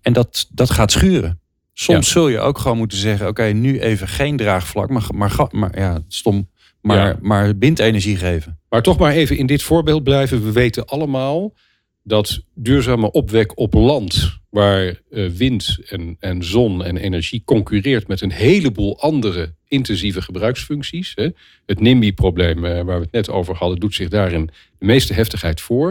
[0.01, 1.41] En dat, dat gaat schuren.
[1.75, 2.13] Soms ja.
[2.13, 5.79] zul je ook gewoon moeten zeggen: oké, okay, nu even geen draagvlak, maar, maar, maar
[5.79, 6.53] ja, stom.
[6.81, 7.19] Maar, ja.
[7.21, 8.59] maar windenergie geven.
[8.69, 10.45] Maar toch maar even in dit voorbeeld blijven.
[10.45, 11.55] We weten allemaal
[12.03, 18.21] dat duurzame opwek op land, waar uh, wind en, en zon en energie concurreert met
[18.21, 21.13] een heleboel andere intensieve gebruiksfuncties.
[21.15, 21.29] Hè.
[21.67, 25.61] Het NIMBY-probleem, uh, waar we het net over hadden, doet zich daarin de meeste heftigheid
[25.61, 25.89] voor.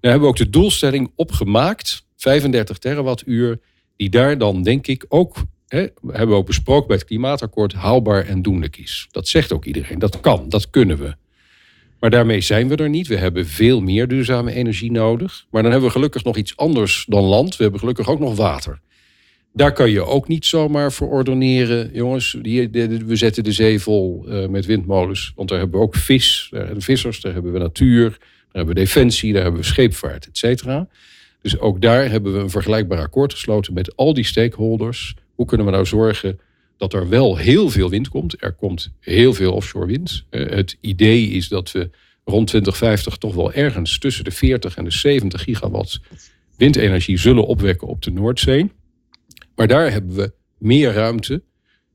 [0.00, 3.60] Daar hebben we ook de doelstelling opgemaakt, 35 terawattuur,
[3.96, 5.36] die daar dan denk ik ook
[5.68, 9.08] Hè, hebben we ook besproken bij het klimaatakkoord, haalbaar en doenlijk is.
[9.10, 9.98] Dat zegt ook iedereen.
[9.98, 11.14] Dat kan, dat kunnen we.
[12.00, 13.06] Maar daarmee zijn we er niet.
[13.06, 15.46] We hebben veel meer duurzame energie nodig.
[15.50, 17.56] Maar dan hebben we gelukkig nog iets anders dan land.
[17.56, 18.80] We hebben gelukkig ook nog water.
[19.52, 21.90] Daar kan je ook niet zomaar verordeneren.
[21.92, 22.70] Jongens, hier,
[23.06, 25.32] we zetten de zee vol uh, met windmolens.
[25.36, 28.18] Want daar hebben we ook vis, daar hebben we vissers, daar hebben we natuur, daar
[28.52, 30.88] hebben we defensie, daar hebben we scheepvaart, et cetera.
[31.44, 35.14] Dus ook daar hebben we een vergelijkbaar akkoord gesloten met al die stakeholders.
[35.34, 36.40] Hoe kunnen we nou zorgen
[36.76, 38.42] dat er wel heel veel wind komt?
[38.42, 40.24] Er komt heel veel offshore wind.
[40.30, 41.90] Uh, het idee is dat we
[42.24, 46.00] rond 2050 toch wel ergens tussen de 40 en de 70 gigawatt
[46.56, 48.70] windenergie zullen opwekken op de Noordzee.
[49.56, 51.42] Maar daar hebben we meer ruimte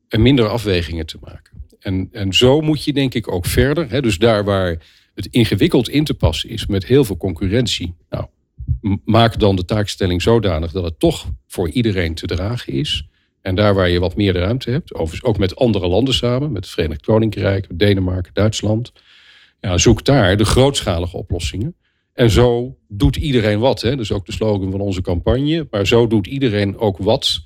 [0.08, 1.64] en minder afwegingen te maken.
[1.80, 3.90] En, en zo moet je denk ik ook verder.
[3.90, 4.78] Hè, dus daar waar
[5.14, 7.94] het ingewikkeld in te passen is met heel veel concurrentie.
[8.10, 8.26] Nou,
[9.06, 13.08] maak dan de taakstelling zodanig dat het toch voor iedereen te dragen is.
[13.42, 16.63] En daar waar je wat meer ruimte hebt, overigens ook met andere landen samen, met
[16.63, 18.92] het Verenigd Koninkrijk, Denemarken, Duitsland,
[19.60, 21.76] ja, zoek daar de grootschalige oplossingen.
[22.13, 23.82] En zo doet iedereen wat.
[23.82, 23.96] Hè?
[23.96, 25.68] Dus ook de slogan van onze campagne.
[25.72, 27.39] Maar zo doet iedereen ook wat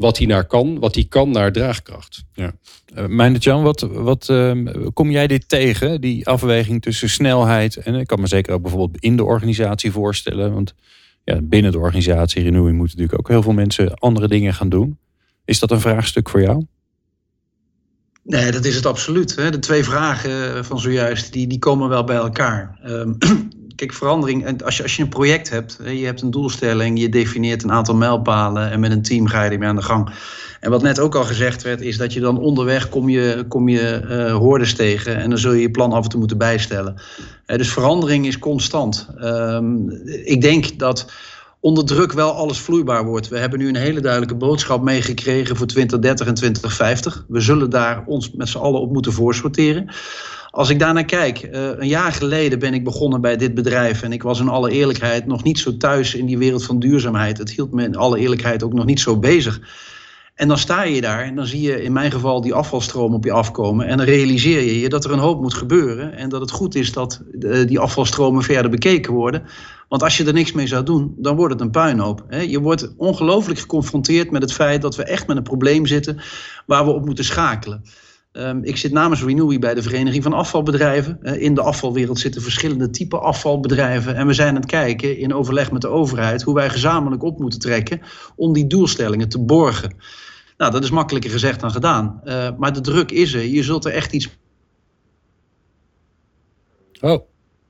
[0.00, 2.24] wat hij naar kan, wat hij kan naar draagkracht.
[2.34, 2.48] Uh,
[3.06, 4.52] Meindert Jan, wat, wat uh,
[4.92, 6.00] kom jij dit tegen?
[6.00, 10.52] Die afweging tussen snelheid en ik kan me zeker ook bijvoorbeeld in de organisatie voorstellen.
[10.54, 10.74] Want
[11.24, 14.98] ja, binnen de organisatie Renewing moeten natuurlijk ook heel veel mensen andere dingen gaan doen.
[15.44, 16.64] Is dat een vraagstuk voor jou?
[18.22, 19.34] Nee, dat is het absoluut.
[19.36, 22.80] De twee vragen van zojuist, die, die komen wel bij elkaar.
[22.84, 23.16] Um,
[23.80, 27.62] kijk, verandering, als je, als je een project hebt, je hebt een doelstelling, je definieert
[27.62, 30.10] een aantal mijlpalen en met een team ga je ermee aan de gang.
[30.60, 33.68] En wat net ook al gezegd werd, is dat je dan onderweg kom je, kom
[33.68, 36.94] je uh, hoordes tegen en dan zul je je plan af en toe moeten bijstellen.
[37.46, 39.08] Uh, dus verandering is constant.
[39.22, 39.90] Um,
[40.24, 41.12] ik denk dat
[41.60, 43.28] onder druk wel alles vloeibaar wordt.
[43.28, 47.24] We hebben nu een hele duidelijke boodschap meegekregen voor 2030 en 2050.
[47.28, 49.90] We zullen daar ons met z'n allen op moeten voorsorteren.
[50.50, 54.02] Als ik daarnaar kijk, uh, een jaar geleden ben ik begonnen bij dit bedrijf.
[54.02, 57.38] En ik was in alle eerlijkheid nog niet zo thuis in die wereld van duurzaamheid.
[57.38, 59.60] Het hield me in alle eerlijkheid ook nog niet zo bezig.
[60.40, 63.24] En dan sta je daar en dan zie je in mijn geval die afvalstroom op
[63.24, 63.86] je afkomen.
[63.86, 66.12] En dan realiseer je je dat er een hoop moet gebeuren.
[66.12, 69.42] En dat het goed is dat uh, die afvalstromen verder bekeken worden.
[69.88, 72.24] Want als je er niks mee zou doen, dan wordt het een puinhoop.
[72.46, 76.20] Je wordt ongelooflijk geconfronteerd met het feit dat we echt met een probleem zitten
[76.66, 77.82] waar we op moeten schakelen.
[78.32, 81.18] Um, ik zit namens Renewy bij de Vereniging van Afvalbedrijven.
[81.22, 84.16] Uh, in de afvalwereld zitten verschillende typen afvalbedrijven.
[84.16, 87.38] En we zijn aan het kijken in overleg met de overheid hoe wij gezamenlijk op
[87.38, 88.00] moeten trekken
[88.36, 89.94] om die doelstellingen te borgen.
[90.60, 92.20] Nou, dat is makkelijker gezegd dan gedaan.
[92.24, 93.44] Uh, maar de druk is er.
[93.44, 94.28] Je zult er echt iets.
[97.00, 97.26] Oh.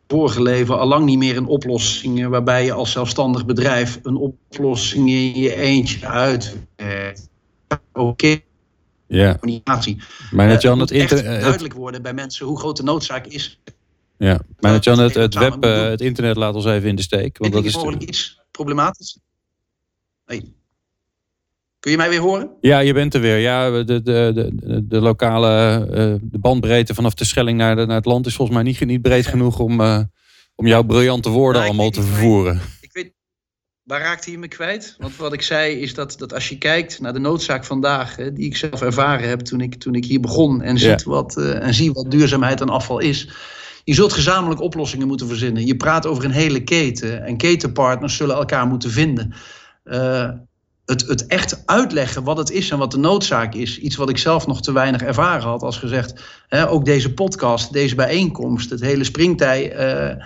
[0.08, 5.34] Vorige leven allang niet meer in oplossingen waarbij je als zelfstandig bedrijf een oplossing in
[5.34, 6.56] je eentje uit.
[7.92, 8.00] Oké.
[8.00, 8.44] Okay.
[9.06, 9.36] Ja.
[9.38, 10.02] Communicatie.
[10.30, 13.60] Maar net Jan, het, het echt duidelijk worden bij mensen hoe groot de noodzaak is.
[14.16, 17.38] Ja, maar net Jan, het, het web, het internet laat ons even in de steek.
[17.38, 19.18] Want dat is is mogelijk iets problematisch.
[20.24, 20.54] Hey.
[21.80, 22.50] Kun je mij weer horen?
[22.60, 23.38] Ja, je bent er weer.
[23.38, 27.96] Ja, de, de, de, de lokale uh, de bandbreedte vanaf de Schelling naar, de, naar
[27.96, 30.00] het land is volgens mij niet, niet breed genoeg om, uh,
[30.54, 32.60] om jouw briljante woorden Nou, allemaal te niet, vervoeren.
[32.80, 33.12] Ik weet,
[33.82, 34.94] waar raakte je me kwijt?
[34.98, 38.32] Want wat ik zei is dat, dat als je kijkt naar de noodzaak vandaag, hè,
[38.32, 40.78] die ik zelf ervaren heb toen ik, toen ik hier begon en, Ja.
[40.78, 43.28] ziet wat, uh, en zie wat duurzaamheid en afval is.
[43.84, 45.66] Je zult gezamenlijk oplossingen moeten verzinnen.
[45.66, 49.34] Je praat over een hele keten en ketenpartners zullen elkaar moeten vinden.
[49.84, 50.30] Uh,
[50.90, 53.78] het, het echt uitleggen wat het is en wat de noodzaak is.
[53.78, 55.62] Iets wat ik zelf nog te weinig ervaren had.
[55.62, 60.24] Als gezegd, hè, ook deze podcast, deze bijeenkomst, het hele springtij uh,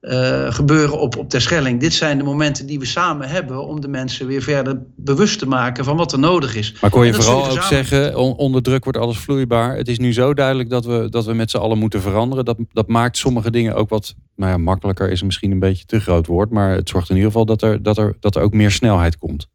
[0.00, 1.80] uh, gebeuren op, op Terschelling.
[1.80, 5.46] Dit zijn de momenten die we samen hebben om de mensen weer verder bewust te
[5.46, 6.76] maken van wat er nodig is.
[6.80, 9.76] Maar kon je vooral ook zeggen, on- onder druk wordt alles vloeibaar.
[9.76, 12.44] Het is nu zo duidelijk dat we, dat we met z'n allen moeten veranderen.
[12.44, 16.00] Dat, dat maakt sommige dingen ook wat, nou ja, makkelijker is misschien een beetje te
[16.00, 16.50] groot woord.
[16.50, 19.18] Maar het zorgt in ieder geval dat er, dat er, dat er ook meer snelheid
[19.18, 19.48] komt.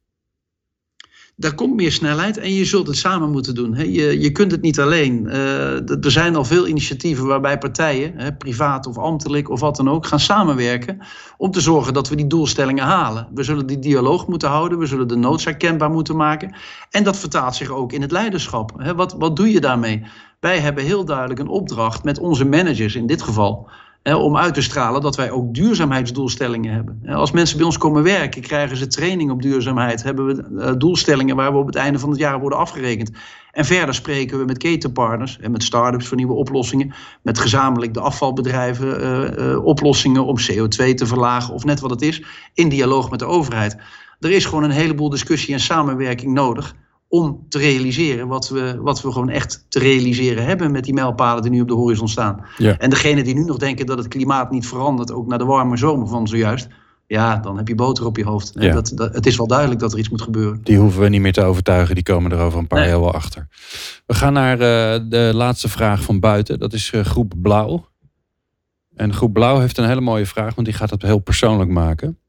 [1.37, 3.73] Daar komt meer snelheid en je zult het samen moeten doen.
[3.73, 3.83] hè.
[3.83, 5.27] Je, je kunt het niet alleen.
[5.27, 9.89] Eh, er zijn al veel initiatieven waarbij partijen, hè, privaat of ambtelijk of wat dan
[9.89, 10.99] ook, gaan samenwerken
[11.37, 13.27] om te zorgen dat we die doelstellingen halen.
[13.33, 16.55] We zullen die dialoog moeten houden, we zullen de noodzaak kenbaar moeten maken.
[16.89, 18.71] En dat vertaalt zich ook in het leiderschap.
[18.77, 18.95] hè.
[18.95, 20.03] Wat, wat doe je daarmee?
[20.39, 23.69] Wij hebben heel duidelijk een opdracht met onze managers in dit geval.
[24.13, 27.01] Om uit te stralen dat wij ook duurzaamheidsdoelstellingen hebben.
[27.05, 30.03] Als mensen bij ons komen werken, krijgen ze training op duurzaamheid.
[30.03, 33.11] Hebben we eh, doelstellingen waar we op het einde van het jaar worden afgerekend.
[33.51, 36.93] En verder spreken we met ketenpartners en met start-ups voor nieuwe oplossingen.
[37.21, 39.01] Met gezamenlijk de afvalbedrijven
[39.37, 42.23] eh, oplossingen om CO2 te verlagen of net wat het is.
[42.53, 43.77] In dialoog met de overheid.
[44.19, 46.75] Er is gewoon een heleboel discussie en samenwerking nodig
[47.15, 51.41] om te realiseren wat we, wat we gewoon echt te realiseren hebben met die mijlpalen
[51.41, 52.45] die nu op de horizon staan.
[52.57, 52.77] Ja.
[52.77, 55.77] En degenen die nu nog denken dat het klimaat niet verandert, ook naar de warme
[55.77, 56.67] zomer van zojuist,
[57.07, 58.51] ja, dan heb je boter op je hoofd.
[58.59, 58.73] Ja.
[58.73, 60.59] Dat, dat, het is wel duidelijk dat er iets moet gebeuren.
[60.63, 61.95] Die hoeven we niet meer te overtuigen.
[61.95, 62.89] Die komen er over een paar Nee.
[62.89, 63.47] jaar wel achter.
[64.05, 66.59] We gaan naar eh, de laatste vraag van buiten.
[66.59, 67.87] Dat is eh, groep Blauw.
[68.95, 72.19] En groep Blauw heeft een hele mooie vraag, want die gaat het heel persoonlijk maken.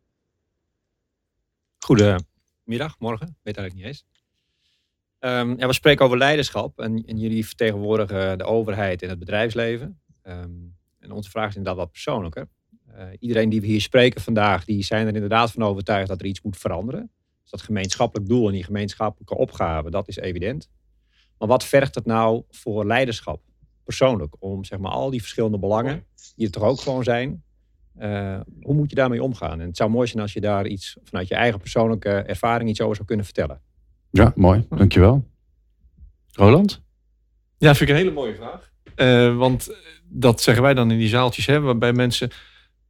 [1.79, 4.05] Goedemiddag, morgen, weet eigenlijk niet eens.
[5.27, 10.01] Ehm, we spreken over leiderschap en, en jullie vertegenwoordigen de overheid en het bedrijfsleven.
[10.23, 10.51] Ehm,
[10.99, 12.49] en onze vraag is inderdaad wat persoonlijker.
[12.87, 16.27] Eh, iedereen die we hier spreken vandaag, die zijn er inderdaad van overtuigd dat er
[16.27, 17.11] iets moet veranderen.
[17.43, 20.71] Dus dat gemeenschappelijk doel en die gemeenschappelijke opgave, dat is evident.
[21.39, 23.43] Maar wat vergt het nou voor leiderschap,
[23.85, 26.05] persoonlijk, om zeg maar al die verschillende belangen,
[26.37, 27.45] die er toch ook gewoon zijn,
[27.95, 29.61] eh, hoe moet je daarmee omgaan?
[29.61, 32.81] En het zou mooi zijn als je daar iets vanuit je eigen persoonlijke ervaring iets
[32.81, 33.66] over zou kunnen vertellen.
[34.17, 34.67] Ja, mooi.
[34.71, 35.25] Dankjewel.
[36.33, 36.83] Roland?
[37.59, 38.71] Ja, vind ik een hele mooie vraag.
[38.95, 39.71] Eh, want
[40.09, 42.31] dat zeggen wij dan in die zaaltjes, hè, waarbij mensen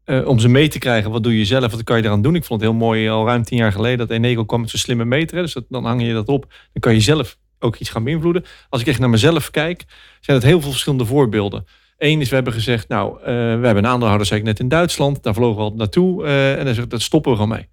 [0.04, 1.10] eh, om ze mee te krijgen.
[1.10, 1.70] Wat doe je zelf?
[1.70, 2.34] Wat kan je eraan doen?
[2.34, 4.78] Ik vond het heel mooi al ruim tien jaar geleden dat Eneco kwam met zo'n
[4.78, 5.42] slimme meter.
[5.42, 6.42] Dus dat, dan hang je dat op.
[6.72, 8.44] Dan kan je zelf ook iets gaan beïnvloeden.
[8.68, 9.84] Als ik echt naar mezelf kijk,
[10.20, 11.64] zijn het heel veel verschillende voorbeelden.
[11.98, 13.30] Eén is, we hebben gezegd, nou, eh, we
[13.66, 15.22] hebben een aandeelhouder, zei ik net, in Duitsland.
[15.22, 16.24] Daar vlogen we al naartoe.
[16.24, 17.68] eh, en dan zegt dat stoppen we gewoon mee.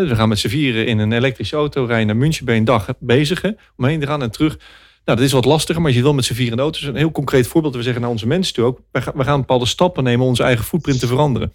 [0.00, 2.48] We gaan met z'n vieren in een elektrische auto rijden naar München.
[2.48, 4.56] Een dag bezig hè, om heen te gaan en terug.
[5.04, 7.10] Nou, dat is wat lastiger, maar je wil met z'n vieren in de een heel
[7.10, 7.74] concreet voorbeeld.
[7.74, 8.80] We zeggen naar onze mensen toe ook.
[8.92, 11.52] We gaan, bepaalde stappen nemen om onze eigen footprint te veranderen.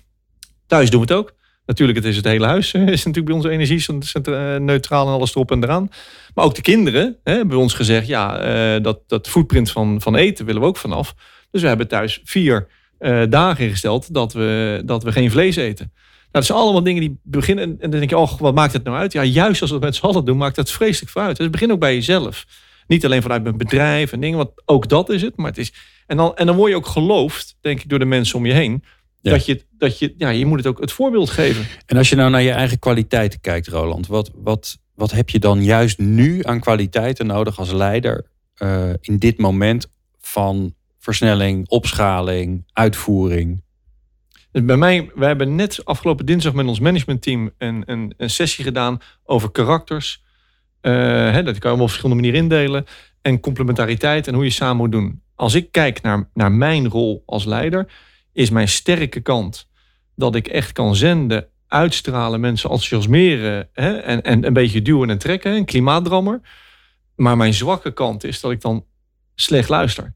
[0.67, 1.34] Thuis doen we het ook.
[1.65, 2.71] Natuurlijk, het is het hele huis.
[2.97, 3.86] Is natuurlijk bij onze energie
[4.23, 5.89] eh, neutraal en alles erop en eraan.
[6.34, 8.08] Maar ook de kinderen hè, hebben ons gezegd...
[8.08, 11.15] ja, eh, dat, dat footprint van, van eten willen we ook vanaf.
[11.52, 15.93] Dus we hebben thuis vier eh, dagen ingesteld dat we, dat we geen vlees eten.
[16.38, 17.63] Nou, dat zijn allemaal dingen die beginnen.
[17.63, 19.12] En dan denk je, oh, wat maakt het nou uit?
[19.12, 21.36] Ja, juist als we het met z'n allen doen, maakt dat vreselijk voor uit.
[21.36, 22.45] Dus het begint ook bij jezelf.
[22.88, 25.38] Niet alleen vanuit mijn bedrijf en dingen, want ook dat is het.
[25.38, 25.73] Maar het is.
[26.08, 28.54] En dan, en dan word je ook geloofd, denk ik, door de mensen om je
[28.54, 28.84] heen.
[29.21, 29.32] Ja.
[29.32, 31.65] Dat je, dat je, ja, je moet het ook het voorbeeld geven.
[31.86, 35.39] En als je nou naar je eigen kwaliteiten kijkt, Roland, wat, wat, wat heb je
[35.39, 39.88] dan juist nu aan kwaliteiten nodig als leider eh, in dit moment
[40.19, 43.62] van versnelling, opschaling, uitvoering?
[44.58, 49.00] Dus bij mij, wij hebben net afgelopen dinsdag met ons managementteam een, een, sessie gedaan
[49.24, 50.24] over karakters.
[50.82, 50.93] Eh,
[51.32, 52.86] hè, dat kan je op verschillende manieren indelen.
[53.22, 55.22] En complementariteit en hoe je samen moet doen.
[55.36, 57.91] Als ik kijk naar, naar mijn rol als leider,
[58.34, 59.70] is mijn sterke kant
[60.15, 65.17] dat ik echt kan zenden, uitstralen, mensen enthousiasmeren hè, en, en een beetje duwen en
[65.17, 66.41] trekken, een klimaatdrammer.
[67.15, 68.86] Maar mijn zwakke kant is dat ik dan
[69.36, 70.13] slecht luister.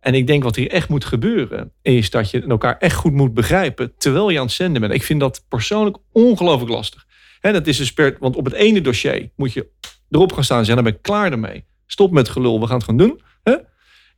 [0.00, 3.34] En ik denk wat hier echt moet gebeuren, is dat je elkaar echt goed moet
[3.34, 4.94] begrijpen terwijl je aan het zenden bent.
[4.94, 7.06] Ik vind dat persoonlijk ongelooflijk lastig.
[7.40, 9.66] Hè, dat is dus per, want op het ene dossier moet je
[10.10, 11.64] erop gaan staan en zeggen, dan ben ik klaar ermee.
[11.86, 13.20] Stop met gelul, we gaan het gewoon doen.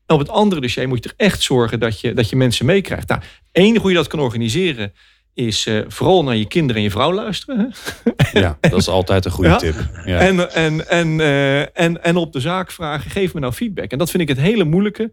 [0.07, 2.67] En op het andere dossier moet je er echt zorgen dat je, dat je mensen
[2.67, 3.09] meekrijgt.
[3.09, 3.21] Nou,
[3.53, 4.93] enige hoe je dat kan organiseren
[5.35, 7.59] is eh, vooral naar je kinderen en je vrouw luisteren.
[7.59, 8.41] Hè?
[8.41, 9.57] Ja, dat is altijd een goede Ja.
[9.57, 9.75] tip.
[10.05, 10.19] Ja.
[10.19, 13.91] En, en, en, eh, en, en op de zaak vragen, geef me nou feedback.
[13.91, 15.13] En dat vind ik het hele moeilijke.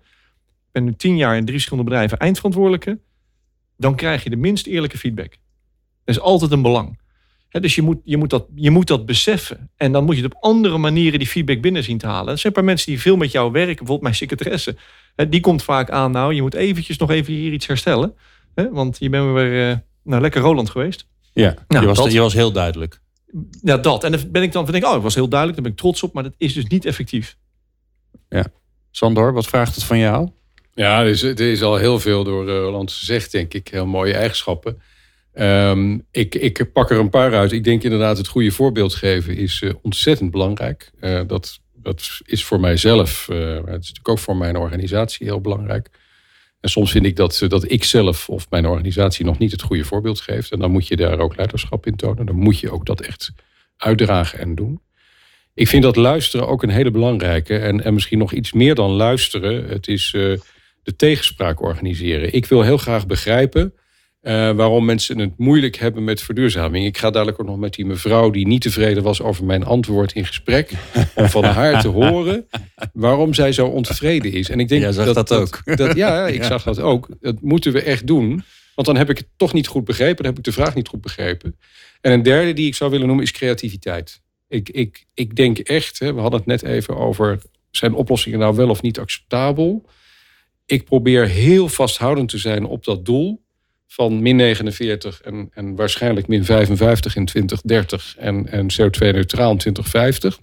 [0.71, 2.99] Ben nu tien jaar in drie verschillende bedrijven eindverantwoordelijke.
[3.77, 5.29] Dan krijg je de minst eerlijke feedback.
[6.03, 6.99] Dat is altijd een belang.
[7.49, 9.69] Dus je moet, je, moet dat, je moet dat beseffen.
[9.75, 12.31] En dan moet je het op andere manieren die feedback binnen zien te halen.
[12.31, 13.67] Er zijn een paar mensen die veel met jou werken.
[13.75, 14.75] Bijvoorbeeld mijn secretaresse.
[15.29, 18.13] Die komt vaak aan, nou, je moet eventjes nog even hier iets herstellen.
[18.55, 21.07] Hè, want je bent weer eh, nou, lekker Roland geweest.
[21.33, 21.53] ja.
[21.67, 23.01] Nou, je, was, dat- je was heel duidelijk.
[23.61, 24.03] Ja, dat.
[24.03, 25.83] En dan ben ik dan denk ik, oh, ik was heel duidelijk, daar ben ik
[25.83, 27.37] trots op, maar dat is dus niet effectief.
[28.91, 30.29] Sandor, wat vraagt het van jou?
[30.79, 33.67] Ja, er is, er is al heel veel door eh, Roland gezegd, denk ik.
[33.67, 34.81] Heel mooie eigenschappen.
[35.33, 37.51] Ehm, ik, ik pak er een paar uit.
[37.51, 40.91] Ik denk inderdaad het goede voorbeeld geven is eh, ontzettend belangrijk.
[40.99, 45.27] Eh, dat, dat is voor mijzelf, eh, maar het is natuurlijk ook voor mijn organisatie
[45.27, 45.89] heel belangrijk.
[46.59, 49.61] En soms vind ik dat, eh, dat ik zelf of mijn organisatie nog niet het
[49.61, 50.51] goede voorbeeld geeft.
[50.51, 52.25] En dan moet je daar ook leiderschap in tonen.
[52.25, 53.31] Dan moet je ook dat echt
[53.77, 54.81] uitdragen en doen.
[55.53, 57.57] Ik vind dat luisteren ook een hele belangrijke.
[57.57, 59.67] En, en misschien nog iets meer dan luisteren.
[59.69, 60.33] Het is eh,
[60.83, 62.33] de tegenspraak organiseren.
[62.33, 63.73] Ik wil heel graag begrijpen
[64.21, 66.85] eh, waarom mensen het moeilijk hebben met verduurzaming.
[66.85, 70.11] Ik ga dadelijk ook nog met die mevrouw die niet tevreden was over mijn antwoord
[70.13, 70.71] in gesprek.
[71.15, 72.47] Om van haar te horen
[72.93, 74.49] waarom zij zo ontevreden is.
[74.49, 75.61] En ik denk Jij zag dat ook.
[75.77, 76.47] dat- ja, ik Ja.
[76.47, 77.07] zag dat ook.
[77.21, 78.43] Dat moeten we echt doen.
[78.75, 80.15] Want dan heb ik het toch niet goed begrepen.
[80.15, 81.57] Dan heb ik de vraag niet goed begrepen.
[82.01, 84.21] En een derde die ik zou willen noemen is creativiteit.
[84.47, 87.41] Ik, ik, ik denk echt, hè, we hadden het net even over...
[87.71, 89.85] zijn oplossingen nou wel of niet acceptabel?
[90.69, 93.41] Ik probeer heel vasthoudend te zijn op dat doel...
[93.87, 98.15] van min 49 en, en waarschijnlijk min 55 in 2030...
[98.17, 100.39] en, en CO2-neutraal in 2050.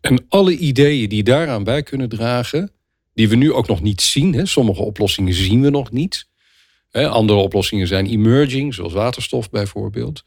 [0.00, 2.72] En alle ideeën die daaraan bij kunnen dragen...
[3.14, 4.34] die we nu ook nog niet zien.
[4.34, 6.28] Hè, sommige oplossingen zien we nog niet...
[6.90, 10.24] Hè, andere oplossingen zijn emerging, zoals waterstof bijvoorbeeld.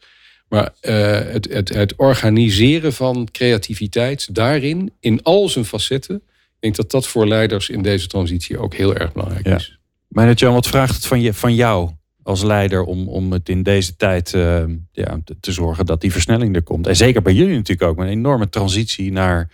[0.48, 6.22] Maar eh, het, het, het organiseren van creativiteit daarin, in al zijn facetten,
[6.64, 9.54] denk dat dat voor leiders in deze transitie ook heel erg belangrijk Ja.
[9.56, 9.78] is.
[10.08, 11.90] Meneer Jan, wat vraagt het van, je, van jou
[12.22, 16.12] als leider om, om het in deze tijd eh, ja, te, te zorgen dat die
[16.12, 16.86] versnelling er komt?
[16.86, 19.50] En zeker bij jullie natuurlijk ook, met een enorme transitie naar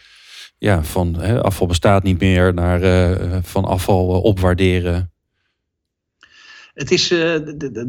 [0.58, 5.10] ja, van hè, afval bestaat niet meer, naar eh, van afval eh, opwaarderen.
[6.74, 7.34] Het is, eh,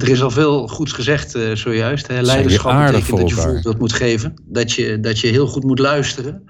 [0.01, 2.07] er is al veel goeds gezegd eh, zojuist.
[2.07, 2.21] Hè.
[2.21, 3.53] Leiderschap betekent dat je elkaar.
[3.53, 4.33] voorbeeld moet geven.
[4.45, 6.43] Dat je, dat je heel goed moet luisteren.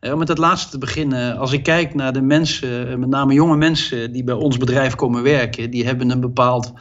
[0.00, 1.38] Eh, om met dat laatste te beginnen.
[1.38, 4.94] Als ik kijk naar de mensen, eh, met name jonge mensen die bij ons bedrijf
[4.94, 5.70] komen werken.
[5.70, 6.72] Die hebben een bepaald,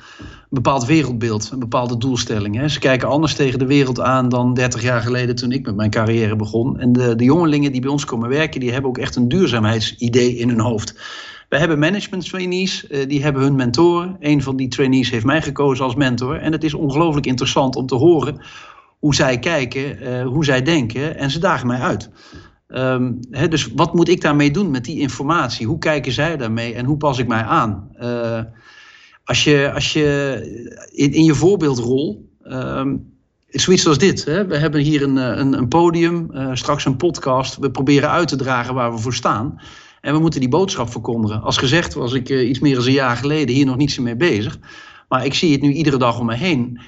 [0.49, 2.55] bepaald wereldbeeld, een bepaalde doelstelling.
[2.55, 2.67] Hè.
[2.67, 5.89] Ze kijken anders tegen de wereld aan dan 30 jaar geleden toen ik met mijn
[5.89, 6.79] carrière begon.
[6.79, 10.35] En de, de jongelingen die bij ons komen werken, die hebben ook echt een duurzaamheidsidee
[10.35, 10.99] in hun hoofd.
[11.49, 14.15] We hebben management trainees, eh, die hebben hun mentoren.
[14.19, 16.39] Een van die trainees heeft mij gekozen als mentor.
[16.39, 18.41] En het is ongelooflijk interessant om te horen
[18.99, 21.17] hoe zij kijken, hoe zij denken.
[21.17, 22.09] En ze dagen mij uit.
[22.67, 23.13] Ehm,
[23.49, 25.67] dus wat moet ik daarmee doen met die informatie?
[25.67, 27.89] Hoe kijken zij daarmee en hoe pas ik mij aan?
[27.93, 28.41] Eh,
[29.23, 30.39] als je, als je
[30.91, 32.95] in, in je voorbeeldrol, ehm,
[33.49, 34.25] zoiets als dit.
[34.25, 34.47] Hè?
[34.47, 37.57] We hebben hier een, een, een podium, uh, straks een podcast.
[37.57, 39.61] We proberen uit te dragen waar we voor staan.
[40.01, 41.41] En we moeten die boodschap verkondigen.
[41.41, 44.57] Als gezegd was ik iets meer dan een jaar geleden hier nog niets mee bezig.
[45.09, 46.79] Maar ik zie het nu iedere dag om me heen.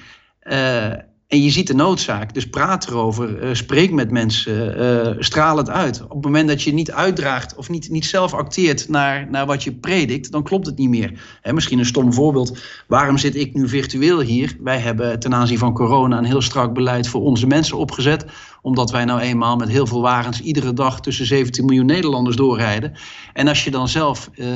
[1.30, 2.34] En je ziet de noodzaak.
[2.34, 6.02] Dus praat erover, uh, spreek met mensen, uh, straal het uit.
[6.02, 9.62] Op het moment dat je niet uitdraagt of niet, niet zelf acteert naar, naar wat
[9.62, 11.38] je predikt, dan klopt het niet meer.
[11.40, 12.58] Hè, misschien een stom voorbeeld.
[12.86, 14.56] Waarom zit ik nu virtueel hier?
[14.60, 18.24] Wij hebben ten aanzien van corona een heel strak beleid voor onze mensen opgezet.
[18.62, 22.92] Omdat wij nou eenmaal met heel veel wagens iedere dag tussen 17 miljoen Nederlanders doorrijden.
[23.32, 24.46] En als je dan zelf uh,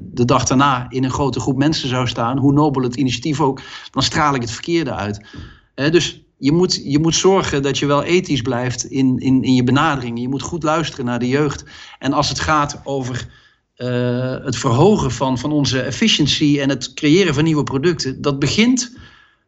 [0.00, 3.60] de dag daarna in een grote groep mensen zou staan, hoe nobel het initiatief ook,
[3.90, 5.20] dan straal ik het verkeerde uit.
[5.74, 9.64] Dus je moet, je moet zorgen dat je wel ethisch blijft in, in, in je
[9.64, 10.20] benadering.
[10.20, 11.64] Je moet goed luisteren naar de jeugd.
[11.98, 13.28] En als het gaat over
[13.76, 18.96] uh, het verhogen van, van onze efficiency en het creëren van nieuwe producten, dat begint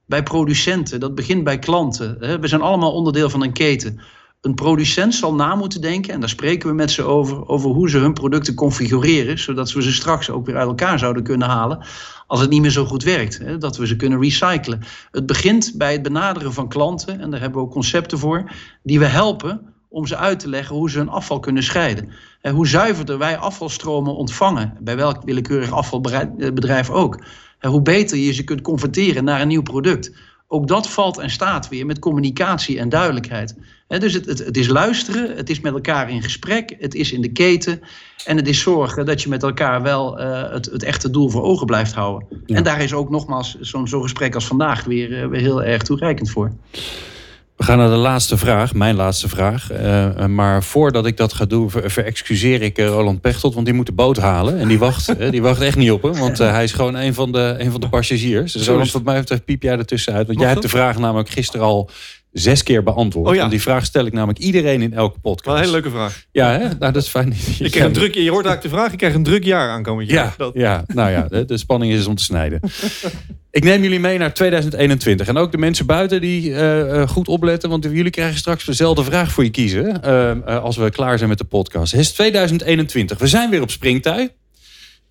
[0.06, 2.40] bij producenten, dat begint bij klanten.
[2.40, 4.00] We zijn allemaal onderdeel van een keten.
[4.44, 7.90] Een producent zal na moeten denken, en daar spreken we met ze over, over hoe
[7.90, 11.86] ze hun producten configureren, zodat we ze straks ook weer uit elkaar zouden kunnen halen
[12.26, 13.38] als het niet meer zo goed werkt.
[13.38, 14.82] Hè, dat we ze kunnen recyclen.
[15.10, 18.50] Het begint bij het benaderen van klanten, en daar hebben we ook concepten voor,
[18.82, 22.08] die we helpen om ze uit te leggen hoe ze hun afval kunnen scheiden.
[22.40, 27.24] En hoe zuiverder wij afvalstromen ontvangen, bij welk willekeurig afvalbedrijf ook.
[27.58, 30.12] En hoe beter je ze kunt converteren naar een nieuw product.
[30.48, 33.54] Ook dat valt en staat weer met communicatie en duidelijkheid.
[33.88, 37.12] He, dus het, het, het, is luisteren, het is met elkaar in gesprek, het is
[37.12, 37.80] in de keten.
[38.24, 41.42] En het is zorgen dat je met elkaar wel uh, het, het, echte doel voor
[41.42, 42.28] ogen blijft houden.
[42.46, 42.56] Ja.
[42.56, 45.82] En daar is ook nogmaals zo'n zo gesprek als vandaag weer, uh, weer heel erg
[45.82, 46.52] toereikend voor.
[47.56, 49.72] We gaan naar de laatste vraag, mijn laatste vraag.
[49.72, 53.86] Uh, maar voordat ik dat ga doen, ver, verexcuseer ik Roland Pechtold, want die moet
[53.86, 54.58] de boot halen.
[54.58, 57.32] En die wacht, die wacht echt niet op hem, want hij is gewoon een van
[57.32, 58.52] de, een van de passagiers.
[58.52, 60.26] Dus Roland, wat mij betreft piep jij ertussenuit.
[60.26, 61.90] Want jij hebt de vraag namelijk gisteren al
[62.34, 63.28] zes keer beantwoord.
[63.28, 63.38] Oh ja.
[63.38, 65.44] Want die vraag stel ik namelijk iedereen in elke podcast.
[65.44, 66.24] Wel een hele leuke vraag.
[66.32, 66.58] Ja, hè?
[66.58, 67.34] Nou, dat is fijn.
[67.58, 70.10] Je, krijgt een druk, je hoort eigenlijk de vraag, ik krijg een druk jaar aankomend
[70.10, 70.24] jaar.
[70.24, 70.54] Ja, dat...
[70.54, 72.60] ja, nou ja, de, de spanning is om te snijden.
[73.50, 75.28] ik neem jullie mee naar 2021.
[75.28, 77.70] En ook de mensen buiten die uh, goed opletten.
[77.70, 80.00] Want jullie krijgen straks dezelfde vraag voor je kiezen.
[80.04, 81.92] Uh, als we klaar zijn met de podcast.
[81.92, 83.18] Het is 2021.
[83.18, 84.30] We zijn weer op springtij.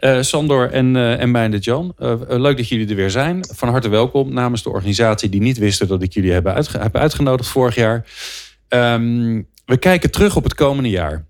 [0.04, 3.46] Uh, Sandor en, uh, en Meindert Jan, uh, leuk dat jullie er weer zijn.
[3.46, 6.96] Van harte welkom namens de organisatie die niet wisten dat ik jullie heb, uitge heb
[6.96, 7.96] uitgenodigd vorig jaar.
[8.70, 11.26] Um, we kijken terug op het komende jaar.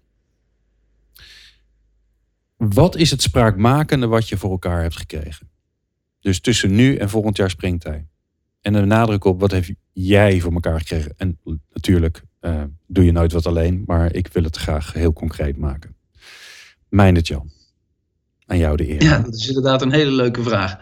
[2.58, 5.50] Wat is het spraakmakende wat je voor elkaar hebt gekregen?
[6.20, 8.08] Dus tussen nu en volgend jaar springtij.
[8.62, 11.14] En de nadruk op wat heb jij voor elkaar gekregen?
[11.18, 11.40] En
[11.74, 12.24] natuurlijk
[12.88, 15.96] doe je nooit wat alleen, maar ik wil het graag heel concreet maken.
[16.90, 17.52] Meindert Jan
[18.54, 19.04] aan jou de eer.
[19.04, 20.78] Ja, dat is inderdaad een hele leuke vraag.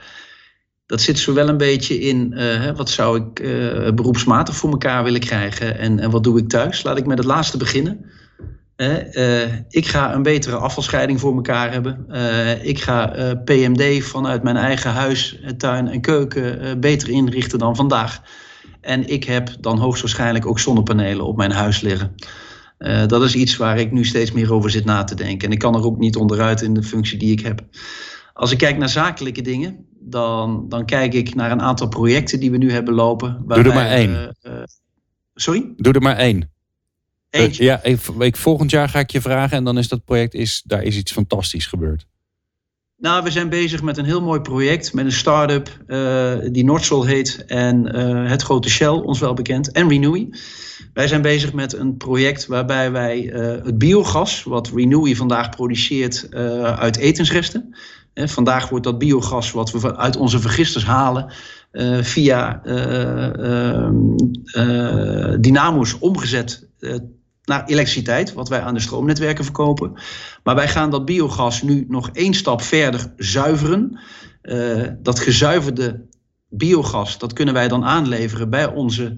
[0.85, 5.19] Dat zit zowel een beetje in uh, wat zou ik uh, beroepsmatig voor elkaar willen
[5.19, 6.83] krijgen en, en wat doe ik thuis.
[6.83, 8.05] Laat ik met het laatste beginnen.
[8.77, 12.05] Uh, ik ga een betere afvalscheiding voor elkaar hebben.
[12.61, 13.05] ik ga
[13.45, 18.21] PMD vanuit mijn eigen huis, tuin en keuken beter inrichten dan vandaag.
[18.81, 22.15] En ik heb dan hoogstwaarschijnlijk ook zonnepanelen op mijn huis liggen.
[22.81, 25.47] Uh, dat is iets waar ik nu steeds meer over zit na te denken.
[25.47, 27.63] En ik kan er ook niet onderuit in de functie die ik heb.
[28.33, 32.51] Als ik kijk naar zakelijke dingen, dan, dan kijk ik naar een aantal projecten die
[32.51, 33.43] we nu hebben lopen.
[33.47, 34.09] Doe er maar één.
[34.09, 34.63] Uh, uh,
[35.33, 35.73] sorry?
[35.77, 36.51] Doe er maar één.
[37.29, 37.63] Eentje?
[37.63, 40.63] ja, ik, ik, volgend jaar ga ik je vragen en dan is dat project, is,
[40.65, 42.07] daar is iets fantastisch gebeurd.
[43.01, 47.05] Nou, we zijn bezig met een heel mooi project met een start-up uh, die Nordsol
[47.05, 50.29] heet en uh, het grote Shell, ons wel bekend, en Renewy.
[50.93, 56.33] Wij zijn bezig met een project waarbij wij uh, het biogas, wat Renewy vandaag produceert
[56.75, 57.75] uit etensresten.
[58.13, 61.33] vandaag wordt dat biogas wat we uit onze vergisters halen
[62.01, 62.61] via
[65.39, 66.67] dynamo's omgezet
[67.45, 69.93] naar elektriciteit, wat wij aan de stroomnetwerken verkopen.
[70.43, 73.99] Maar wij gaan dat biogas nu nog één stap verder zuiveren.
[74.43, 76.05] Uh, dat gezuiverde
[76.49, 79.17] biogas, dat kunnen wij dan aanleveren bij onze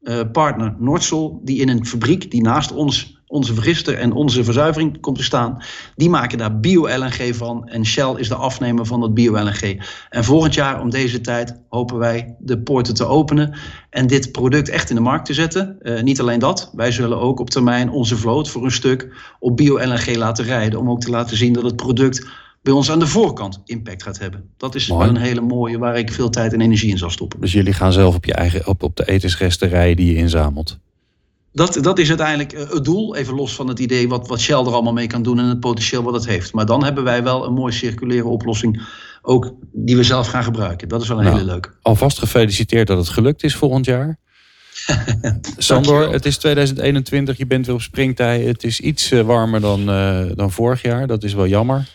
[0.00, 5.00] uh, partner Noordsol, die in een fabriek die naast ons, onze vergister en onze verzuivering
[5.00, 5.62] komt te staan,
[5.96, 9.82] die maken daar bio-LNG van en Shell is de afnemer van dat bio-LNG.
[10.10, 13.54] En volgend jaar om deze tijd hopen wij de poorten te openen
[13.90, 15.76] en dit product echt in de markt te zetten.
[15.82, 19.08] Uh, niet alleen dat, wij zullen ook op termijn onze vloot voor een stuk
[19.38, 22.26] op bio-LNG laten rijden, om ook te laten zien dat het product
[22.62, 24.44] bij ons aan de voorkant impact gaat hebben.
[24.56, 25.06] Dat is Mooi.
[25.06, 27.40] wel een hele mooie waar ik veel tijd en energie in zal stoppen.
[27.40, 30.78] Dus jullie gaan zelf op je eigen op, op de etensresten rijden die je inzamelt.
[31.52, 34.56] Dat, dat is uiteindelijk eh, het doel, even los van het idee wat, wat Shell
[34.58, 36.52] er allemaal mee kan doen en het potentieel wat het heeft.
[36.52, 38.82] Maar dan hebben wij wel een mooie circulaire oplossing,
[39.22, 40.88] ook die we zelf gaan gebruiken.
[40.88, 41.36] Dat is wel een Nou.
[41.36, 41.70] hele leuke.
[41.82, 44.18] Alvast gefeliciteerd dat het gelukt is volgend jaar.
[45.56, 48.40] Sandor, het is 2021, je bent weer op springtij.
[48.40, 51.06] Het is iets eh, warmer dan, eh, dan vorig jaar.
[51.06, 51.88] Dat is wel jammer.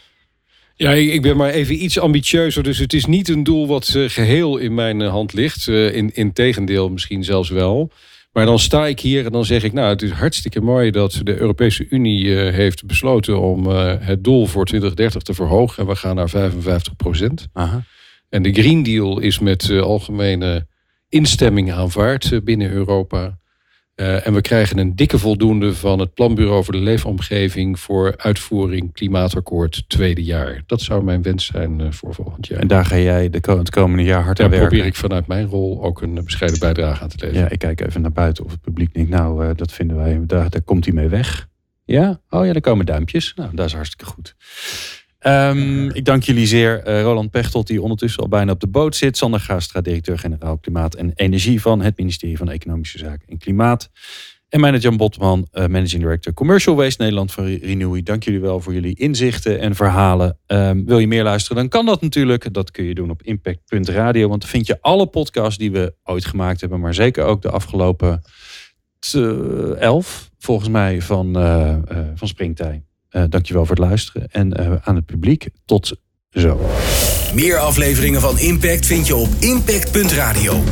[0.75, 2.63] Ja, ik ik ben maar even iets ambitieuzer.
[2.63, 5.67] Dus het is niet een doel wat eh, geheel in mijn hand ligt.
[5.67, 7.91] Eh, in, in tegendeel misschien zelfs wel.
[8.37, 9.73] Maar dan sta ik hier en dan zeg ik...
[9.73, 13.39] nou, het is hartstikke mooi dat de Europese Unie eh, heeft besloten...
[13.39, 15.83] om eh, het doel voor 2030 te verhogen.
[15.83, 17.47] En we gaan naar 55 procent.
[18.29, 20.67] En de Green Deal is met eh, algemene
[21.09, 23.39] instemming aanvaard binnen Europa.
[23.97, 28.93] Eh, en we krijgen een dikke voldoende van het Planbureau voor de Leefomgeving voor uitvoering
[28.93, 30.63] Klimaatakkoord tweede jaar.
[30.65, 32.59] Dat zou mijn wens zijn eh, voor volgend jaar.
[32.59, 34.67] En daar ga jij de het komende jaar hard aan Daar werken.
[34.67, 37.41] probeer ik vanuit mijn rol ook een bescheiden bijdrage aan te leveren.
[37.41, 40.21] Ja, ik kijk even naar buiten of het publiek denkt, nou, eh, dat vinden wij,
[40.25, 41.47] daar, daar komt hij mee weg.
[41.85, 42.21] Ja?
[42.29, 43.33] Oh ja, er komen duimpjes.
[43.35, 44.35] Nou, dat is hartstikke goed.
[45.27, 46.83] Ehm, ik dank jullie zeer.
[46.83, 49.17] Eh, Roland Pechtold, die ondertussen al bijna op de boot zit.
[49.17, 53.89] Sander Gaastra, directeur-generaal Klimaat en Energie van het ministerie van Economische Zaken en Klimaat.
[54.49, 58.03] En mijne Jan Botman, eh, Managing Director Commercial Waste Nederland van Re- Renewy.
[58.03, 60.37] Dank jullie wel voor jullie inzichten en verhalen.
[60.45, 62.53] Ehm, wil je meer luisteren, dan kan dat natuurlijk.
[62.53, 64.27] Dat kun je doen op impact.radio.
[64.27, 66.79] Want dan vind je alle podcasts die we ooit gemaakt hebben.
[66.79, 68.21] Maar zeker ook de afgelopen
[68.99, 69.13] t-
[69.79, 71.79] elf, volgens mij, van, eh eh,
[72.15, 72.86] van Springtij.
[73.09, 74.27] Eh dankjewel voor het luisteren.
[74.31, 75.95] En eh, aan het publiek, tot
[76.29, 76.59] zo.
[77.33, 80.63] Meer afleveringen van Impact vind je op impact.radio.